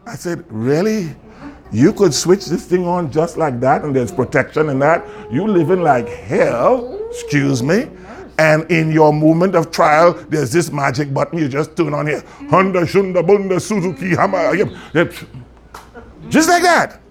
[0.05, 1.15] I said, Really?
[1.71, 5.05] You could switch this thing on just like that, and there's protection in that.
[5.31, 7.89] You living like hell, excuse me.
[8.39, 12.23] And in your moment of trial, there's this magic button you just turn on here.
[12.49, 14.55] Honda, Shunda, Bunda, Suzuki, Hammer.
[16.29, 17.01] Just like that.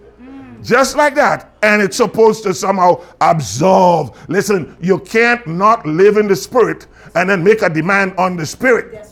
[0.62, 1.52] Just like that.
[1.62, 4.18] And it's supposed to somehow absolve.
[4.28, 8.46] Listen, you can't not live in the spirit and then make a demand on the
[8.46, 9.07] spirit.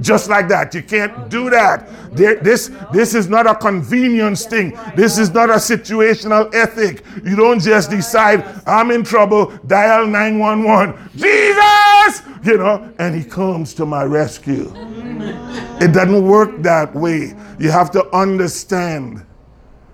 [0.00, 0.74] Just like that.
[0.74, 1.88] You can't do that.
[2.16, 4.76] There, this, this is not a convenience thing.
[4.96, 7.04] This is not a situational ethic.
[7.24, 11.10] You don't just decide, I'm in trouble, dial 911.
[11.16, 12.22] Jesus!
[12.42, 14.72] You know, and he comes to my rescue.
[15.80, 17.34] It doesn't work that way.
[17.58, 19.24] You have to understand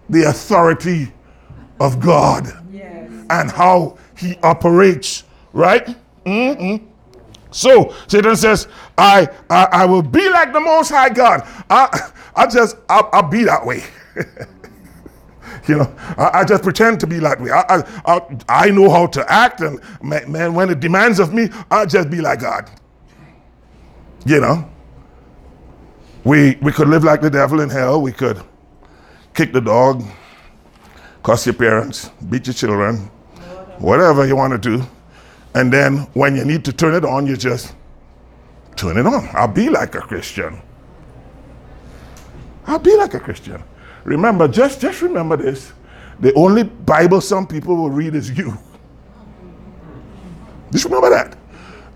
[0.09, 1.13] the authority
[1.81, 3.11] of God Yes.
[3.31, 5.97] and how he operates, right?
[6.25, 6.81] Mhm.
[7.51, 11.43] So Satan says, I, I I will be like the most high God.
[11.71, 13.83] I I just I'll, I'll be that way.
[15.69, 17.51] you know, I, I, just pretend to be that way.
[17.51, 21.87] I, I, I, know how to act, and man, when it demands of me, I'll
[21.87, 22.71] just be like God.
[24.25, 24.69] You know,
[26.25, 28.01] we we could live like the devil in hell.
[28.01, 28.43] We could
[29.35, 30.03] kick the dog,
[31.23, 33.11] cuss your parents, beat your children,
[33.79, 34.87] whatever you want to do,
[35.57, 37.75] and then when you need to turn it on, you just
[38.77, 39.27] turn it on.
[39.33, 40.61] I'll be like a Christian.
[42.67, 43.65] I'll be like a Christian.
[44.05, 45.73] Remember, just, just remember this.
[46.21, 48.57] The only Bible some people will read is you.
[50.73, 51.39] Just remember that.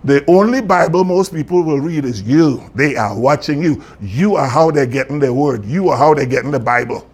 [0.05, 2.67] The only Bible most people will read is you.
[2.73, 3.83] They are watching you.
[4.01, 5.65] You are how they're getting their word.
[5.65, 7.07] You are how they're getting the Bible.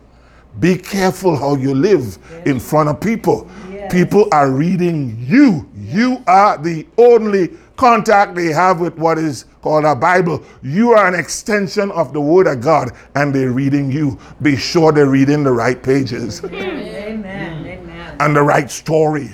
[0.61, 3.49] Be careful how you live in front of people.
[3.87, 3.93] Yes.
[3.93, 5.69] People are reading you.
[5.75, 10.43] You are the only contact they have with what is called a Bible.
[10.61, 14.19] You are an extension of the Word of God, and they're reading you.
[14.41, 16.43] Be sure they're reading the right pages.
[16.43, 17.65] Amen.
[17.65, 18.17] Amen.
[18.19, 19.29] And the right story,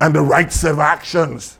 [0.00, 1.58] and the right set of actions.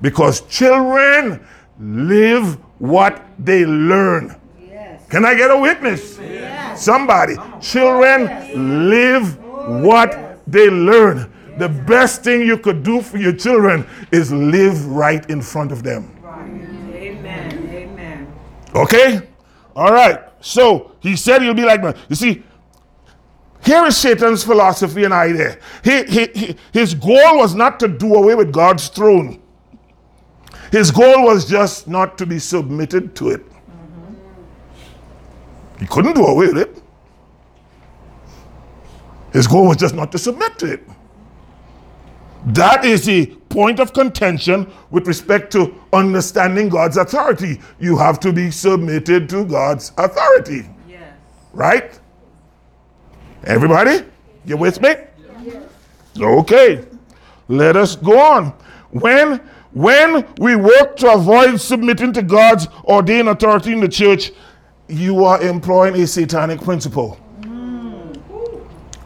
[0.00, 1.46] Because children
[1.78, 4.38] live what they learn.
[4.60, 5.06] Yes.
[5.08, 6.18] Can I get a witness?
[6.18, 6.82] Yes.
[6.82, 7.36] Somebody.
[7.60, 8.56] Children yes.
[8.56, 11.32] live oh, what they learn.
[11.58, 15.82] The best thing you could do for your children is live right in front of
[15.82, 16.12] them.
[16.24, 17.68] Amen.
[17.72, 18.34] Amen.
[18.74, 19.22] Okay?
[19.74, 20.20] All right.
[20.40, 21.92] So he said he'll be like me.
[22.08, 22.42] You see,
[23.64, 25.58] here is Satan's philosophy and idea.
[25.82, 29.42] He, he, he, his goal was not to do away with God's throne.
[30.70, 33.48] His goal was just not to be submitted to it.
[33.48, 34.14] Mm-hmm.
[35.80, 36.82] He couldn't do away with it.
[39.32, 40.88] His goal was just not to submit to it.
[42.46, 47.60] That is the point of contention with respect to understanding God's authority.
[47.80, 50.68] You have to be submitted to God's authority.
[50.88, 51.12] Yes.
[51.52, 51.98] Right?
[53.44, 54.04] Everybody?
[54.44, 54.94] You with me?
[55.44, 55.64] Yes.
[56.16, 56.84] Okay.
[57.48, 58.54] Let us go on.
[58.90, 59.38] When
[59.72, 64.32] when we work to avoid submitting to God's ordained authority in the church,
[64.88, 67.18] you are employing a satanic principle.
[67.40, 68.18] Mm.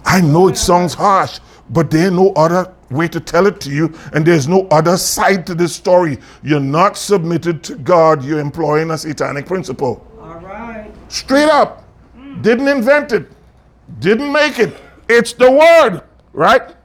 [0.05, 3.95] I know it sounds harsh, but there's no other way to tell it to you,
[4.13, 6.19] and there's no other side to this story.
[6.43, 10.07] You're not submitted to God, you're employing a satanic principle.
[10.21, 10.91] All right.
[11.09, 11.85] Straight up.
[12.17, 12.43] Mm.
[12.43, 13.31] Didn't invent it,
[14.01, 14.77] didn't make it.
[15.09, 16.77] It's the word, right?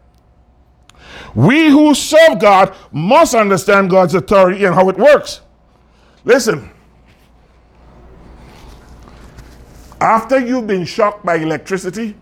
[1.33, 5.41] We who serve God must understand God's authority and how it works.
[6.23, 6.71] Listen,
[9.99, 12.15] after you've been shocked by electricity,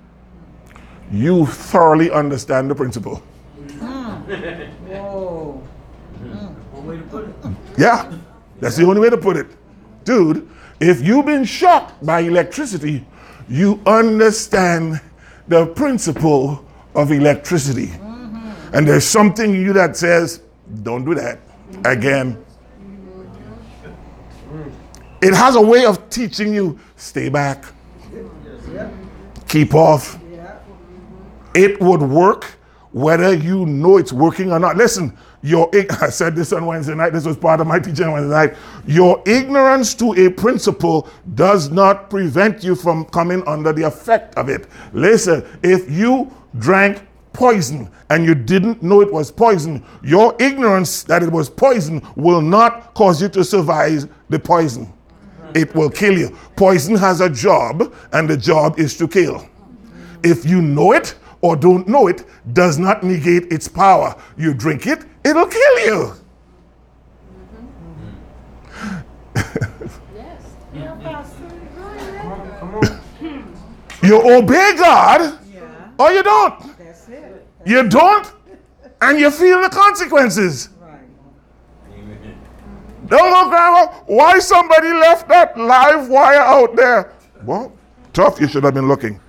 [1.12, 3.22] you thoroughly understand the principle.
[4.27, 5.62] Whoa.
[7.77, 8.12] Yeah,
[8.59, 9.47] that's the only way to put it.
[10.03, 13.05] Dude, if you've been shocked by electricity,
[13.49, 15.01] you understand
[15.47, 17.88] the principle of electricity.
[17.88, 18.75] Mm-hmm.
[18.75, 20.41] And there's something in you that says,
[20.83, 21.39] don't do that
[21.86, 22.38] again.
[25.21, 27.65] It has a way of teaching you stay back,
[29.47, 30.19] keep off.
[31.53, 32.57] It would work
[32.93, 34.77] whether you know it's working or not.
[34.77, 35.69] Listen, your
[36.01, 37.12] I said this on Wednesday night.
[37.12, 38.56] This was part of my teaching on Wednesday night.
[38.88, 44.47] Your ignorance to a principle does not prevent you from coming under the effect of
[44.47, 44.67] it.
[44.93, 51.23] Listen, if you drank poison and you didn't know it was poison, your ignorance that
[51.23, 54.91] it was poison will not cause you to survive the poison.
[55.56, 56.38] It will kill you.
[56.56, 59.47] Poison has a job, and the job is to kill.
[60.23, 64.15] If you know it, or don't know it does not negate its power.
[64.38, 66.13] You drink it, it'll kill you.
[74.01, 75.91] you obey God yeah.
[75.99, 76.73] or you don't.
[77.65, 78.34] You don't,
[79.01, 80.69] and you feel the consequences.
[80.82, 80.99] Right.
[83.08, 83.86] Don't go, Grandma.
[84.06, 87.13] Why somebody left that live wire out there?
[87.43, 87.71] Well,
[88.12, 88.41] tough.
[88.41, 89.19] You should have been looking.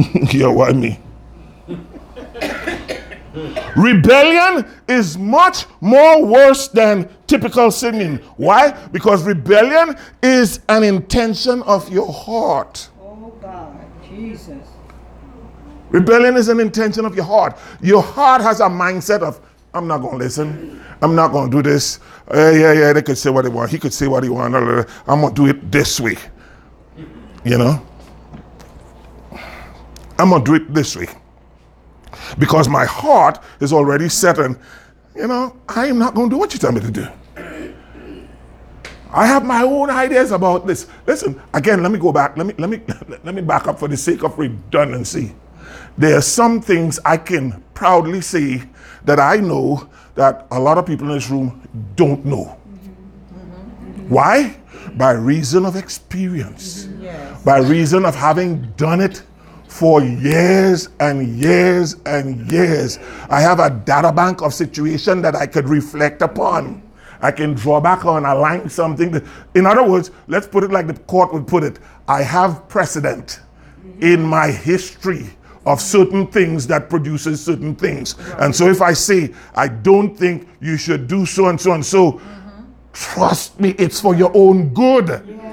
[0.32, 0.98] yeah, why me?
[3.76, 8.16] rebellion is much more worse than typical sinning.
[8.36, 8.72] Why?
[8.88, 12.88] Because rebellion is an intention of your heart.
[13.00, 14.66] Oh God, Jesus.
[15.90, 17.58] Rebellion is an intention of your heart.
[17.80, 19.40] Your heart has a mindset of,
[19.74, 20.82] I'm not going to listen.
[21.02, 21.98] I'm not going to do this.
[22.32, 23.70] Uh, yeah, yeah, they could say what they want.
[23.70, 24.54] He could say what he want.
[24.54, 26.16] I'm going to do it this way.
[27.44, 27.86] You know?
[30.20, 31.08] I'm going to do it this way.
[32.38, 34.58] Because my heart is already set and,
[35.14, 37.08] you know, I am not going to do what you tell me to do.
[39.12, 40.86] I have my own ideas about this.
[41.06, 42.36] Listen, again, let me go back.
[42.36, 42.80] Let me let me
[43.24, 45.34] let me back up for the sake of redundancy.
[45.98, 48.62] There are some things I can proudly say
[49.04, 51.60] that I know that a lot of people in this room
[51.96, 52.56] don't know.
[54.08, 54.56] Why?
[54.94, 56.88] By reason of experience.
[57.00, 57.42] Yes.
[57.42, 59.22] By reason of having done it
[59.70, 62.98] for years and years and years.
[63.30, 66.82] I have a data bank of situation that I could reflect upon.
[67.22, 69.24] I can draw back on, align something.
[69.54, 71.78] In other words, let's put it like the court would put it.
[72.08, 73.40] I have precedent
[74.00, 75.30] in my history
[75.64, 78.16] of certain things that produces certain things.
[78.38, 81.86] And so if I say, I don't think you should do so and so and
[81.86, 82.20] so,
[82.92, 85.08] trust me, it's for your own good.
[85.08, 85.49] Yes.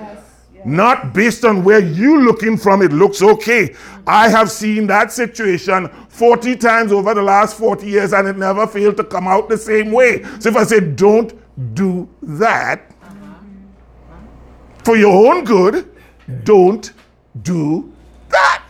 [0.68, 3.74] Not based on where you looking from, it looks okay.
[4.06, 8.68] I have seen that situation 40 times over the last 40 years and it never
[8.68, 10.24] failed to come out the same way.
[10.42, 11.34] So if I say, don't
[11.74, 12.92] do that
[14.84, 15.90] for your own good,
[16.44, 16.92] don't
[17.44, 17.94] do
[18.28, 18.64] that.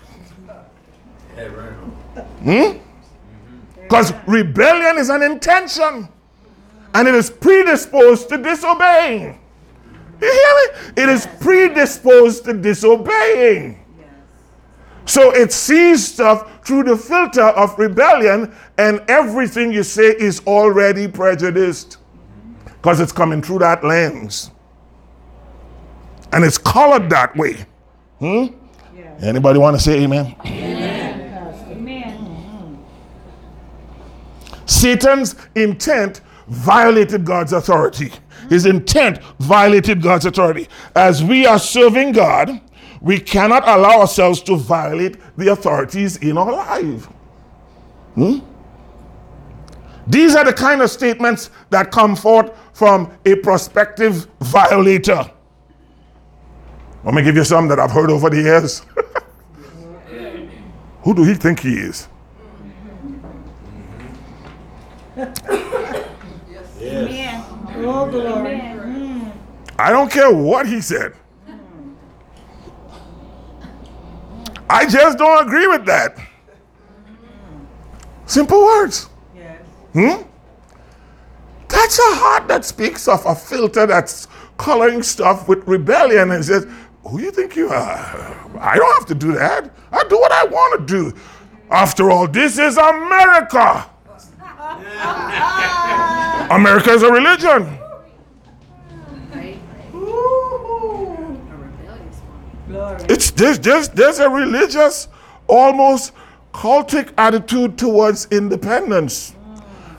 [2.43, 2.77] Hmm?
[3.81, 6.09] Because rebellion is an intention
[6.93, 9.39] and it is predisposed to disobeying.
[10.21, 11.03] You hear me?
[11.03, 13.83] It is predisposed to disobeying.
[15.05, 21.07] So it sees stuff through the filter of rebellion, and everything you say is already
[21.07, 21.97] prejudiced
[22.65, 24.51] because it's coming through that lens.
[26.33, 27.65] And it's colored that way.
[28.19, 28.47] Hmm?
[29.21, 30.35] Anybody want to say amen?
[30.45, 30.87] Amen.
[34.67, 38.11] Satan's intent violated God's authority.
[38.49, 40.67] His intent violated God's authority.
[40.95, 42.61] As we are serving God,
[43.01, 47.05] we cannot allow ourselves to violate the authorities in our life.
[48.15, 48.39] Hmm?
[50.07, 55.29] These are the kind of statements that come forth from a prospective violator.
[57.03, 58.85] Let me give you some that I've heard over the years.
[61.03, 62.07] Who do he think he is?
[66.79, 67.43] Amen.
[68.07, 68.61] Oh, glory.
[69.79, 71.13] I don't care what he said.
[74.69, 76.17] I just don't agree with that.
[78.25, 79.09] Simple words.
[79.35, 79.61] Yes.
[79.93, 80.23] Hmm?
[81.69, 84.27] That's a heart that speaks of a filter that's
[84.57, 86.67] coloring stuff with rebellion and says,
[87.07, 88.49] Who you think you are?
[88.59, 89.71] I don't have to do that.
[89.91, 91.13] I do what I want to do.
[91.69, 93.89] After all, this is America.
[96.51, 97.77] America is a religion.
[102.87, 103.05] Glory.
[103.09, 105.07] It's there's there's there's a religious,
[105.47, 106.13] almost
[106.53, 109.35] cultic attitude towards independence.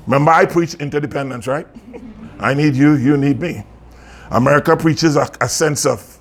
[0.07, 1.67] Remember, I preach interdependence, right?
[2.41, 3.63] I need you, you need me.
[4.31, 6.21] America preaches a, a sense of,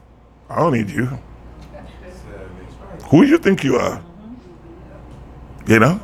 [0.50, 1.06] I don't need you.
[3.10, 4.00] Who you think you are?
[4.00, 5.72] Mm-hmm.
[5.72, 6.02] You know?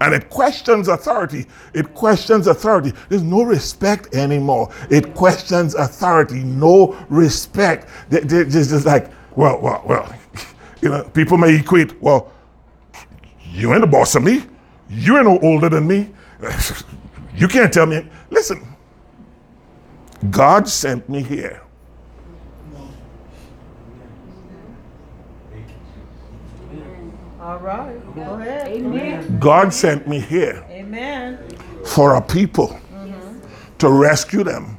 [0.00, 1.46] And it questions authority.
[1.74, 2.92] It questions authority.
[3.08, 4.72] There's no respect anymore.
[4.90, 6.44] It questions authority.
[6.44, 7.88] No respect.
[8.10, 10.14] Just, just like, well, well, well.
[10.82, 12.30] You know, people may equate, well,
[13.50, 14.44] you ain't the boss of me.
[14.90, 16.10] You ain't no older than me.
[17.36, 18.08] You can't tell me.
[18.30, 18.66] Listen,
[20.30, 21.60] God sent me here.
[27.38, 28.14] All right.
[28.14, 28.68] Go ahead.
[28.68, 29.38] Amen.
[29.38, 31.38] God sent me here Amen.
[31.84, 33.38] for a people mm-hmm.
[33.78, 34.78] to rescue them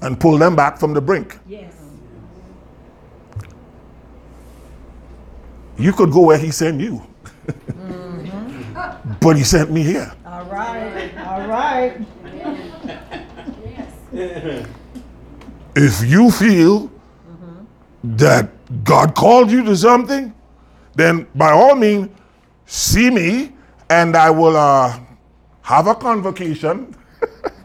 [0.00, 1.38] and pull them back from the brink.
[1.46, 1.75] Yes.
[5.78, 7.02] You could go where He sent you,
[9.20, 10.12] but He sent me here.
[10.24, 11.18] All right.
[11.18, 12.00] All right.
[14.12, 14.66] yes.
[15.74, 16.90] If you feel
[18.02, 18.50] that
[18.84, 20.32] God called you to something,
[20.94, 22.08] then by all means,
[22.64, 23.52] see me
[23.90, 24.98] and I will uh,
[25.62, 26.94] have a convocation.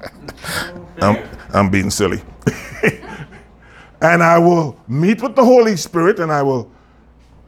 [1.02, 2.22] I'm, I'm being silly.
[4.02, 6.70] and I will meet with the Holy Spirit and I will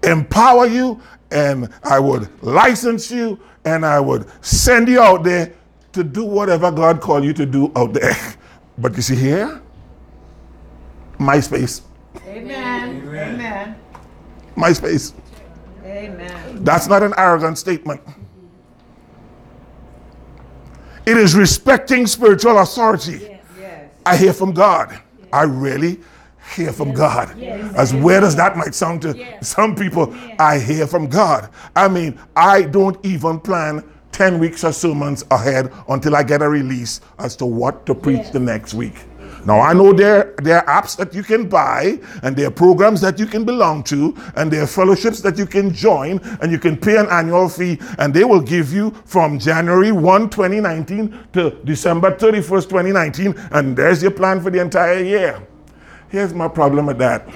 [0.04, 1.02] empower you
[1.32, 5.54] and I would license you and I would send you out there
[5.94, 8.16] to do whatever God called you to do out there.
[8.76, 9.62] But you see here,
[11.20, 11.84] MySpace,
[12.26, 13.08] Amen.
[13.08, 13.76] Amen.
[14.56, 15.14] MySpace.
[15.86, 16.64] Amen.
[16.64, 18.02] That's not an arrogant statement.
[21.06, 23.40] It is respecting spiritual authority.
[23.60, 23.92] Yes.
[24.06, 25.00] I hear from God.
[25.32, 26.00] I really
[26.56, 27.40] hear from God.
[27.42, 31.50] As weird as that might sound to some people, I hear from God.
[31.76, 36.50] I mean, I don't even plan 10 weeks of months ahead until I get a
[36.50, 38.96] release as to what to preach the next week.
[39.46, 43.02] Now I know there, there are apps that you can buy, and there are programs
[43.02, 46.60] that you can belong to, and there are fellowships that you can join, and you
[46.60, 51.50] can pay an annual fee, and they will give you from January 1, 2019 to
[51.66, 55.46] December 31st, 2019, and there's your plan for the entire year.
[56.14, 57.28] Here's my problem with that.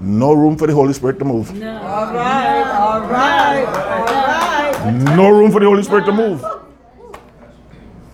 [0.00, 1.52] No room for the Holy Spirit to move.
[1.52, 1.82] No.
[1.82, 5.16] All right, all right, all right.
[5.16, 6.40] No room for the Holy Spirit to move.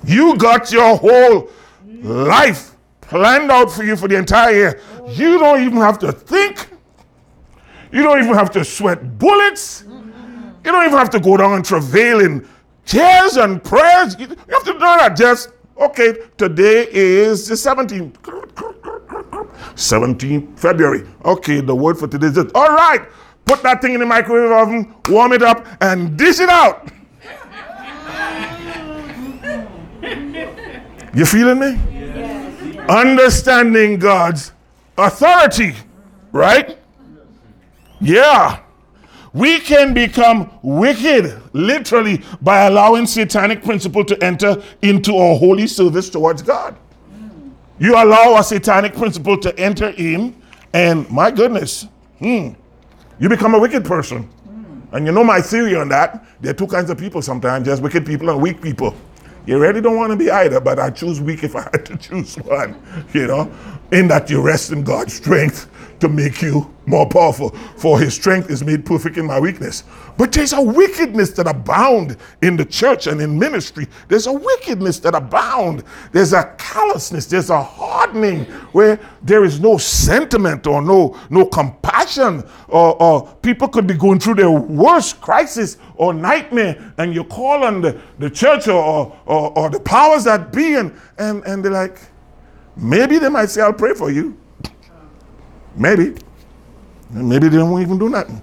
[0.02, 1.50] You got your whole
[2.02, 4.80] life planned out for you for the entire year.
[5.08, 6.66] You don't even have to think.
[7.92, 9.84] You don't even have to sweat bullets.
[9.86, 12.48] You don't even have to go down and travail in
[12.86, 14.18] tears and prayers.
[14.18, 15.18] You have to do that.
[15.18, 18.83] Just, okay, today is the 17th.
[19.74, 21.06] 17th February.
[21.24, 22.50] Okay, the word for today is this.
[22.54, 23.06] All right,
[23.44, 26.90] put that thing in the microwave oven, warm it up, and dish it out.
[31.14, 32.80] You feeling me?
[32.88, 34.52] Understanding God's
[34.98, 35.74] authority,
[36.32, 36.76] right?
[38.00, 38.60] Yeah.
[39.32, 46.10] We can become wicked, literally, by allowing satanic principle to enter into our holy service
[46.10, 46.76] towards God.
[47.78, 50.40] You allow a satanic principle to enter in,
[50.72, 51.86] and my goodness,
[52.18, 52.50] hmm,
[53.18, 54.28] you become a wicked person.
[54.92, 56.24] And you know my theory on that.
[56.40, 58.94] There are two kinds of people sometimes, just wicked people and weak people.
[59.44, 61.96] You really don't want to be either, but I choose weak if I had to
[61.96, 62.80] choose one,
[63.12, 63.52] you know,
[63.90, 65.68] in that you rest in God's strength
[66.00, 67.50] to make you more powerful.
[67.76, 69.84] For his strength is made perfect in my weakness.
[70.18, 73.86] But there's a wickedness that abound in the church and in ministry.
[74.08, 75.82] There's a wickedness that abound.
[76.12, 77.26] There's a callousness.
[77.26, 82.44] There's a hardening where there is no sentiment or no no compassion.
[82.68, 87.64] Or, or people could be going through their worst crisis or nightmare, and you call
[87.64, 91.72] on the, the church or, or, or the powers that be, and, and, and they're
[91.72, 91.98] like,
[92.76, 94.36] maybe they might say, I'll pray for you.
[95.76, 96.14] Maybe.
[97.10, 98.40] Maybe they won't even do nothing.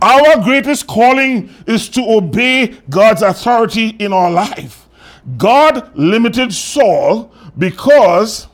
[0.00, 4.88] Our greatest calling is to obey God's authority in our life.
[5.36, 8.48] God limited Saul because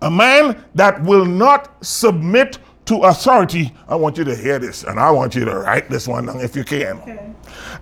[0.00, 5.00] a man that will not submit to authority, I want you to hear this and
[5.00, 6.98] I want you to write this one down if you can.
[7.00, 7.32] Okay.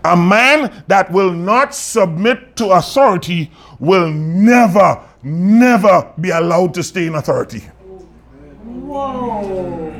[0.04, 7.08] A man that will not submit to authority will never, never be allowed to stay
[7.08, 7.58] in authority.
[8.62, 9.92] Whoa.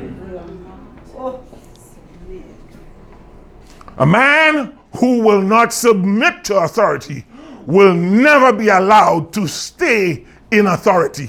[3.99, 7.25] A man who will not submit to authority
[7.67, 11.29] will never be allowed to stay in authority.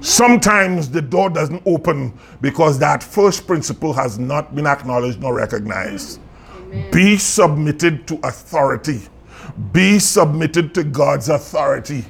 [0.00, 6.20] Sometimes the door doesn't open because that first principle has not been acknowledged nor recognized.
[6.90, 9.08] Be submitted to authority.
[9.72, 12.04] Be submitted to God's authority.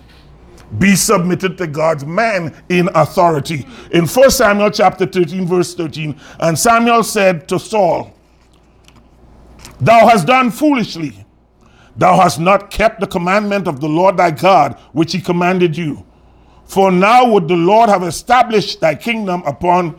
[0.78, 3.66] Be submitted to God's man in authority.
[3.90, 8.12] In 1 Samuel chapter 13, verse 13, and Samuel said to Saul,
[9.80, 11.26] Thou hast done foolishly.
[11.96, 16.06] Thou hast not kept the commandment of the Lord thy God, which he commanded you.
[16.64, 19.98] For now would the Lord have established thy kingdom upon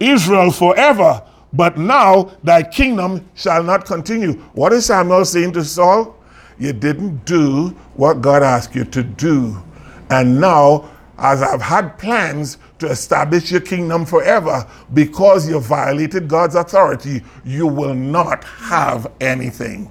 [0.00, 1.22] Israel forever,
[1.52, 4.32] but now thy kingdom shall not continue.
[4.54, 6.16] What is Samuel saying to Saul?
[6.58, 9.62] You didn't do what God asked you to do.
[10.10, 16.54] And now, as I've had plans to establish your kingdom forever, because you violated God's
[16.54, 19.90] authority, you will not have anything.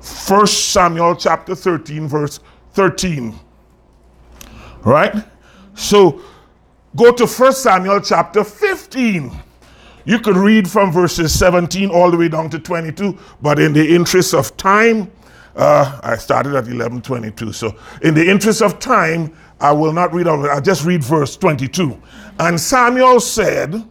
[0.00, 2.40] First Samuel chapter 13, verse
[2.72, 3.38] 13.
[4.84, 5.24] Right?
[5.74, 6.20] So
[6.96, 9.32] go to First Samuel chapter 15.
[10.08, 13.94] You could read from verses 17 all the way down to 22, but in the
[13.94, 15.12] interest of time,
[15.54, 17.52] uh, I started at 11:22.
[17.52, 20.48] So, in the interest of time, I will not read all.
[20.48, 21.94] I'll just read verse 22.
[22.38, 23.84] And Samuel said,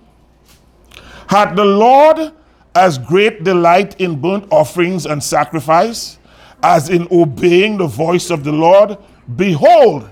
[1.27, 2.31] Had the Lord
[2.73, 6.17] as great delight in burnt offerings and sacrifice
[6.63, 8.97] as in obeying the voice of the Lord?
[9.35, 10.09] Behold,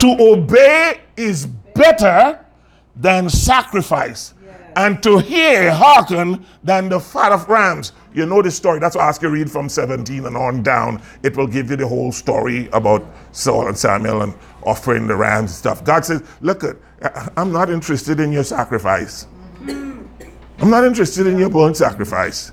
[0.00, 2.43] to obey is better
[2.96, 4.34] than sacrifice,
[4.76, 7.92] and to hear, hearken, than the fat of rams.
[8.12, 8.78] You know the story.
[8.78, 11.02] That's why I ask you read from 17 and on down.
[11.22, 15.50] It will give you the whole story about Saul and Samuel and offering the rams
[15.50, 15.84] and stuff.
[15.84, 19.26] God says, Look, uh, I'm not interested in your sacrifice.
[19.66, 22.52] I'm not interested in your burnt sacrifice.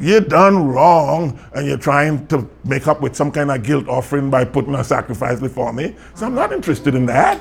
[0.00, 4.30] You're done wrong and you're trying to make up with some kind of guilt offering
[4.30, 5.96] by putting a sacrifice before me.
[6.14, 7.40] So I'm not interested in that.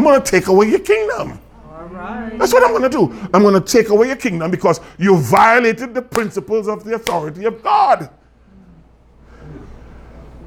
[0.00, 1.38] I'm going to take away your kingdom.
[1.68, 2.30] all right.
[2.30, 2.38] right.
[2.38, 3.12] That's what I'm going to do.
[3.34, 7.44] I'm going to take away your kingdom because you violated the principles of the authority
[7.44, 8.08] of God.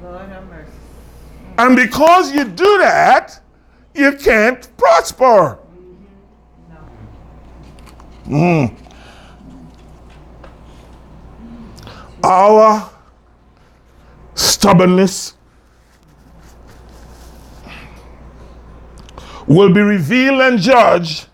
[0.02, 0.72] Lord have mercy.
[1.56, 3.40] And because you do that,
[3.94, 5.60] you can't prosper.
[8.26, 8.76] Mm.
[12.24, 12.90] Our
[14.34, 15.33] stubbornness
[19.46, 21.26] will be revealed and judged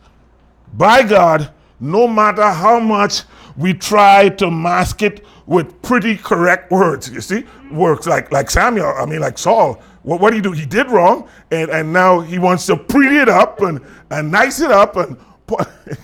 [0.74, 3.22] by God no matter how much
[3.56, 7.10] we try to mask it with pretty correct words.
[7.10, 9.82] You see, works like like Samuel, I mean like Saul.
[10.02, 10.52] What, what did he do?
[10.52, 13.80] He did wrong, and, and now he wants to pretty it up and,
[14.10, 15.16] and nice it up and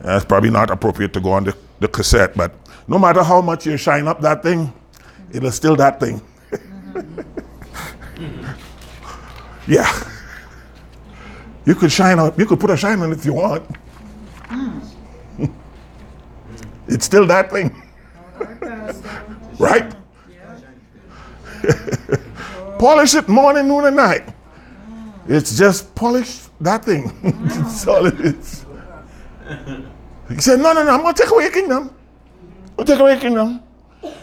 [0.00, 2.52] That's probably not appropriate to go on the, the cassette, but
[2.88, 4.72] no matter how much you shine up that thing,
[5.32, 6.20] it'll still that thing.
[9.70, 10.10] yeah.
[11.64, 13.64] You could shine up, you could put a shine on it if you want.
[14.48, 14.80] Hmm.
[16.88, 17.70] it's still that thing.
[19.58, 19.94] right?
[22.78, 24.28] Polish it morning, noon, and night.
[24.28, 25.10] Hmm.
[25.28, 27.12] It's just polish that thing.
[27.22, 28.66] That's all it is.
[30.30, 31.92] He said, No, no, no, I'm going to take away your kingdom.
[32.76, 33.60] We'll take away your kingdom.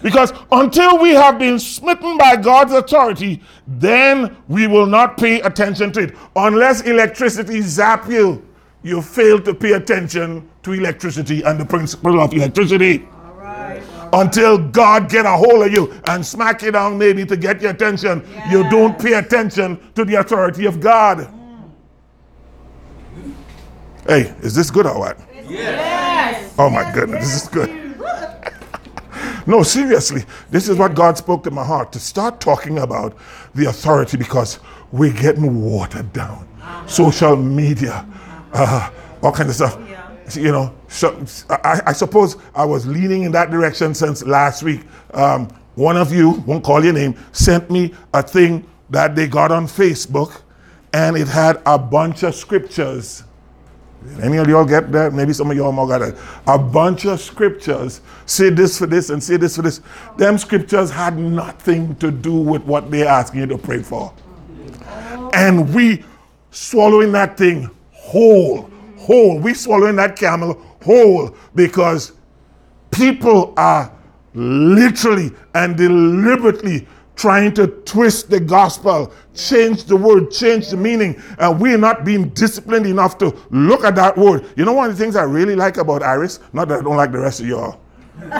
[0.01, 5.91] Because until we have been smitten by God's authority, then we will not pay attention
[5.93, 6.15] to it.
[6.35, 8.43] Unless electricity zap you,
[8.83, 13.07] you fail to pay attention to electricity and the principle of electricity.
[13.11, 13.83] All right.
[14.13, 17.71] Until God get a hold of you and smack you down maybe to get your
[17.71, 21.19] attention, you don't pay attention to the authority of God.
[21.19, 21.71] Mm.
[24.07, 25.19] Hey, is this good or what?
[25.49, 26.53] Yes.
[26.57, 27.87] Oh my goodness, this is good.
[29.47, 33.17] No, seriously, this is what God spoke to my heart to start talking about
[33.55, 34.59] the authority because
[34.91, 36.45] we're getting watered down.
[36.85, 38.05] Social media,
[38.51, 38.91] uh,
[39.23, 40.35] all kinds of stuff.
[40.37, 44.81] You know, so I, I suppose I was leaning in that direction since last week.
[45.13, 49.51] Um, one of you, won't call your name, sent me a thing that they got
[49.53, 50.41] on Facebook,
[50.91, 53.23] and it had a bunch of scriptures
[54.21, 55.13] any of y'all get that?
[55.13, 56.15] Maybe some of y'all more got it.
[56.47, 59.81] A bunch of scriptures say this for this and say this for this.
[60.17, 64.13] Them scriptures had nothing to do with what they're asking you to pray for.
[65.33, 66.03] And we
[66.51, 69.39] swallowing that thing whole, whole.
[69.39, 72.13] We swallowing that camel whole because
[72.91, 73.91] people are
[74.33, 76.87] literally and deliberately
[77.17, 82.05] trying to twist the gospel, change the word, change the meaning, uh, and we're not
[82.05, 84.45] being disciplined enough to look at that word.
[84.55, 86.95] You know, one of the things I really like about Iris, not that I don't
[86.95, 87.81] like the rest of y'all.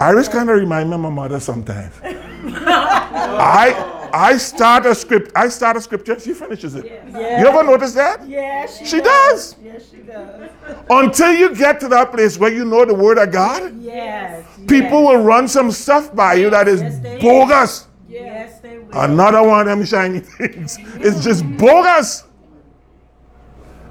[0.00, 1.94] Iris kind of remind me of my mother sometimes.
[2.02, 5.32] I I start a script.
[5.34, 6.18] I start a scripture.
[6.18, 6.84] She finishes it.
[6.84, 8.26] You ever notice that?
[8.28, 9.56] Yes, she, She does.
[9.62, 10.50] Yes, she does.
[10.90, 14.46] Until you get to that place where you know the word of God, Yes.
[14.66, 17.86] people will run some stuff by you that is Yes, bogus.
[18.08, 18.88] Yes, they will.
[18.98, 20.78] Another one of them shiny things.
[20.96, 22.24] It's just bogus.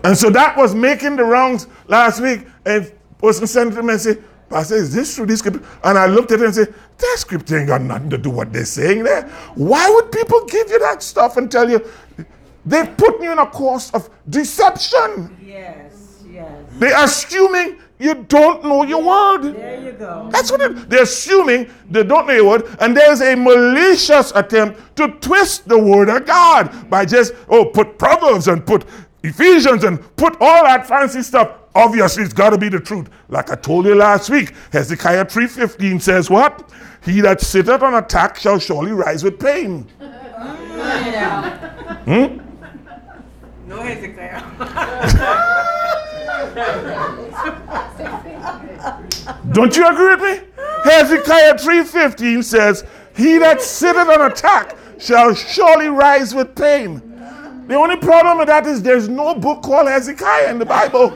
[0.03, 2.45] And so that was making the rounds last week.
[2.65, 5.25] And person sent to me and said, Pastor, is this true?
[5.25, 5.65] This script?
[5.83, 8.37] And I looked at it and said, that script ain't got nothing to do with
[8.37, 9.27] what they're saying there.
[9.55, 11.85] Why would people give you that stuff and tell you
[12.65, 15.35] they put you in a course of deception?
[15.43, 16.51] Yes, yes.
[16.73, 19.53] They're assuming you don't know your word.
[19.53, 20.29] There you go.
[20.31, 24.97] That's what it, they're assuming they don't know your word, and there's a malicious attempt
[24.97, 28.85] to twist the word of God by just oh put Proverbs and put
[29.25, 31.51] Ephesians and put all that fancy stuff.
[31.73, 33.09] Obviously, it's got to be the truth.
[33.27, 36.71] Like I told you last week, Hezekiah 3:15 says what?
[37.03, 39.83] He that sitteth on a tack shall surely rise with pain.
[42.05, 42.39] Hmm?
[43.67, 44.43] No Hezekiah.
[49.51, 50.47] Don't you agree with me?
[50.83, 52.83] Hezekiah 3:15 says,
[53.15, 57.04] He that sitteth on a tack shall surely rise with pain.
[57.67, 61.09] The only problem with that is there's no book called Hezekiah in the Bible.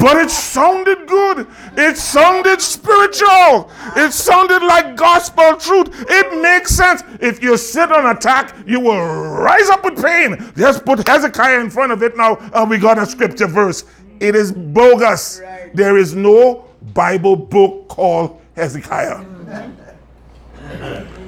[0.00, 1.46] but it sounded good.
[1.76, 3.70] It sounded spiritual.
[3.96, 6.04] It sounded like gospel truth.
[6.08, 7.04] It makes sense.
[7.20, 10.52] If you sit on attack, you will rise up with pain.
[10.56, 13.84] Just put Hezekiah in front of it now, and we got a scripture verse.
[14.18, 15.40] It is bogus.
[15.74, 16.64] There is no
[16.94, 19.24] Bible book called Hezekiah.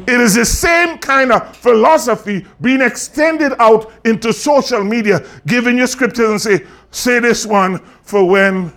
[0.06, 5.86] It is the same kind of philosophy being extended out into social media, giving you
[5.86, 8.72] scriptures and say, say this one for when,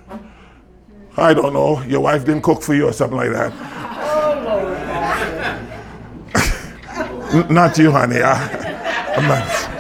[1.18, 3.54] I don't know, your wife didn't cook for you or something like that.
[7.34, 8.22] N- Not you, honey.
[8.22, 8.66] I-
[9.18, 9.74] I'm not.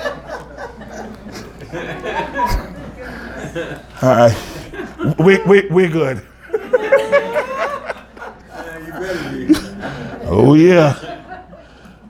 [4.01, 4.35] All right.
[5.19, 6.25] We, we, we're good.
[10.25, 11.16] oh, yeah.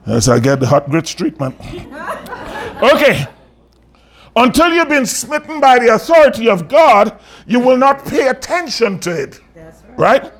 [0.08, 1.54] As I get the hot grits treatment.
[2.82, 3.26] Okay.
[4.34, 9.10] Until you've been smitten by the authority of God, you will not pay attention to
[9.10, 9.40] it.
[9.54, 10.22] That's right.
[10.22, 10.32] Right?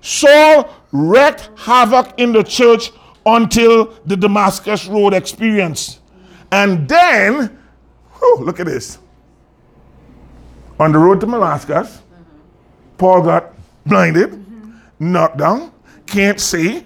[0.00, 2.90] Saul wreaked havoc in the church
[3.24, 6.00] until the Damascus Road experience.
[6.50, 7.58] And then,
[8.18, 8.98] whew, look at this.
[10.80, 12.02] On the road to Damascus,
[12.96, 13.54] Paul got
[13.86, 14.44] blinded,
[14.98, 15.72] knocked down,
[16.06, 16.84] can't see.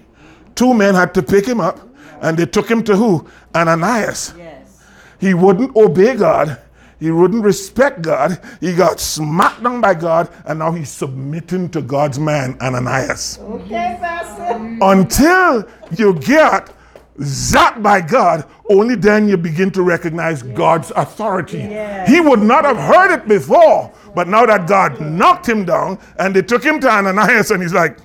[0.55, 1.79] Two men had to pick him up,
[2.23, 3.27] and they took him to who?
[3.53, 4.33] Ananias.
[4.37, 4.81] Yes.
[5.19, 6.59] He wouldn't obey God.
[6.99, 8.39] He wouldn't respect God.
[8.61, 13.39] He got smacked down by God, and now he's submitting to God's man, Ananias.
[13.39, 14.77] Okay, Pastor.
[14.81, 15.67] Until
[15.97, 16.71] you get
[17.19, 21.57] zapped by God, only then you begin to recognize God's authority.
[21.57, 22.07] Yes.
[22.09, 26.33] He would not have heard it before, but now that God knocked him down and
[26.33, 27.99] they took him to Ananias, and he's like,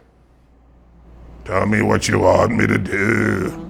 [1.44, 3.67] Tell me what you want me to do.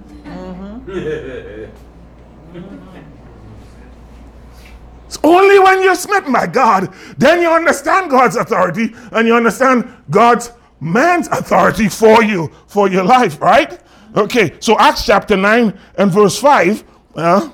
[5.06, 9.92] It's only when you're smitten by God, then you understand God's authority and you understand
[10.10, 13.78] God's man's authority for you, for your life, right?
[14.16, 16.84] Okay, so Acts chapter 9 and verse 5.
[17.14, 17.50] Uh,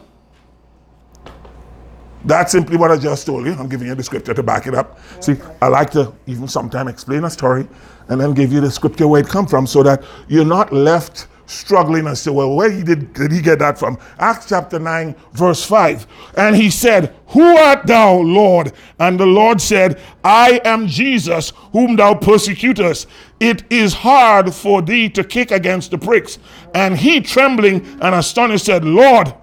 [2.24, 3.52] that's simply what I just told you.
[3.52, 4.98] I'm giving you the scripture to back it up.
[5.20, 7.68] See, I like to even sometimes explain a story
[8.08, 11.26] and then give you the scripture where it come from so that you're not left
[11.46, 13.98] struggling and say, well, where he did, did he get that from?
[14.18, 16.06] Acts chapter 9, verse 5.
[16.36, 18.72] And he said, Who art thou, Lord?
[18.98, 23.08] And the Lord said, I am Jesus, whom thou persecutest.
[23.40, 26.38] It is hard for thee to kick against the pricks.
[26.74, 29.34] And he, trembling and astonished, said, Lord,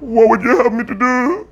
[0.00, 1.48] what would you have me to do?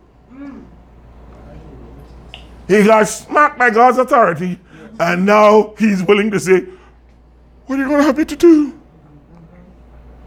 [2.68, 4.58] He got smacked by God's authority,
[4.98, 6.66] and now he's willing to say,
[7.66, 8.80] What are you going to have me to do?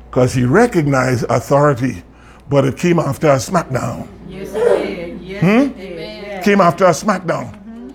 [0.10, 2.04] Because he recognized authority,
[2.50, 4.08] but it came after a smackdown.
[4.28, 5.22] Yes, it did.
[5.22, 5.78] Yes, it.
[5.78, 6.38] Yes.
[6.38, 6.44] Hmm?
[6.44, 7.54] Came after a smackdown.
[7.54, 7.90] Mm-hmm.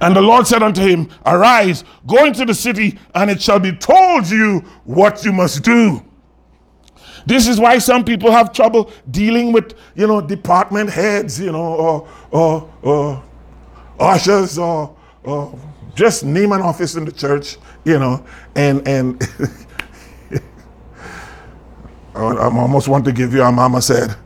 [0.00, 3.72] And the Lord said unto him, Arise, go into the city, and it shall be
[3.72, 6.02] told you what you must do.
[7.26, 11.74] This is why some people have trouble dealing with, you know, department heads, you know,
[11.74, 13.24] or or, or
[13.98, 15.58] ushers, or, or
[15.94, 18.24] just name an office in the church, you know,
[18.54, 19.22] and and
[22.14, 24.16] I I almost want to give you a mama said,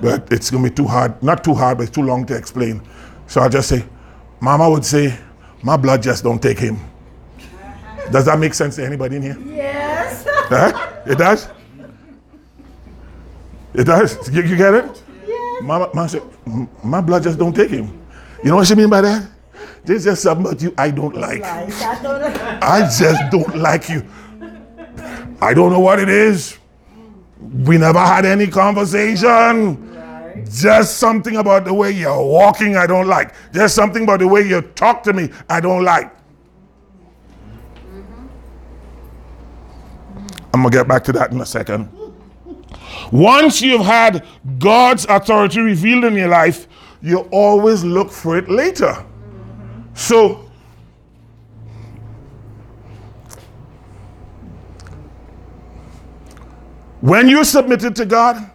[0.00, 2.80] but it's gonna be too hard, not too hard, but it's too long to explain.
[3.26, 3.84] So I'll just say,
[4.40, 5.16] Mama would say,
[5.62, 6.76] my blood just don't take him.
[8.10, 9.38] Does that make sense to anybody in here?
[9.46, 10.26] Yes.
[10.26, 10.92] Huh?
[11.06, 11.48] It does?
[13.72, 14.28] It does?
[14.28, 15.02] You, you get it?
[15.26, 15.62] yes.
[15.62, 16.22] Mama, mama said,
[16.82, 17.86] my blood just don't take him.
[18.42, 19.30] You know what she mean by that?
[19.84, 21.40] There's just something about you I don't like.
[21.40, 22.22] Like, I don't.
[22.62, 24.04] I just don't like you.
[25.40, 26.58] I don't know what it is.
[27.52, 29.90] We never had any conversation.
[30.50, 33.34] Just something about the way you're walking, I don't like.
[33.52, 36.10] Just something about the way you talk to me, I don't like.
[40.52, 41.88] I'm going to get back to that in a second.
[43.10, 44.24] Once you've had
[44.58, 46.68] God's authority revealed in your life,
[47.02, 48.86] you always look for it later.
[48.86, 49.82] Mm-hmm.
[49.94, 50.43] So,
[57.04, 58.50] when you're submitted to God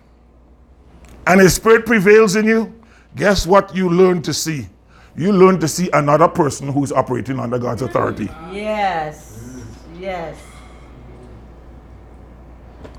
[1.28, 2.74] and His Spirit prevails in you,
[3.16, 4.68] guess what you learn to see?
[5.16, 8.26] You learn to see another person who's operating under God's authority.
[8.52, 9.62] Yes.
[10.00, 10.36] Yes.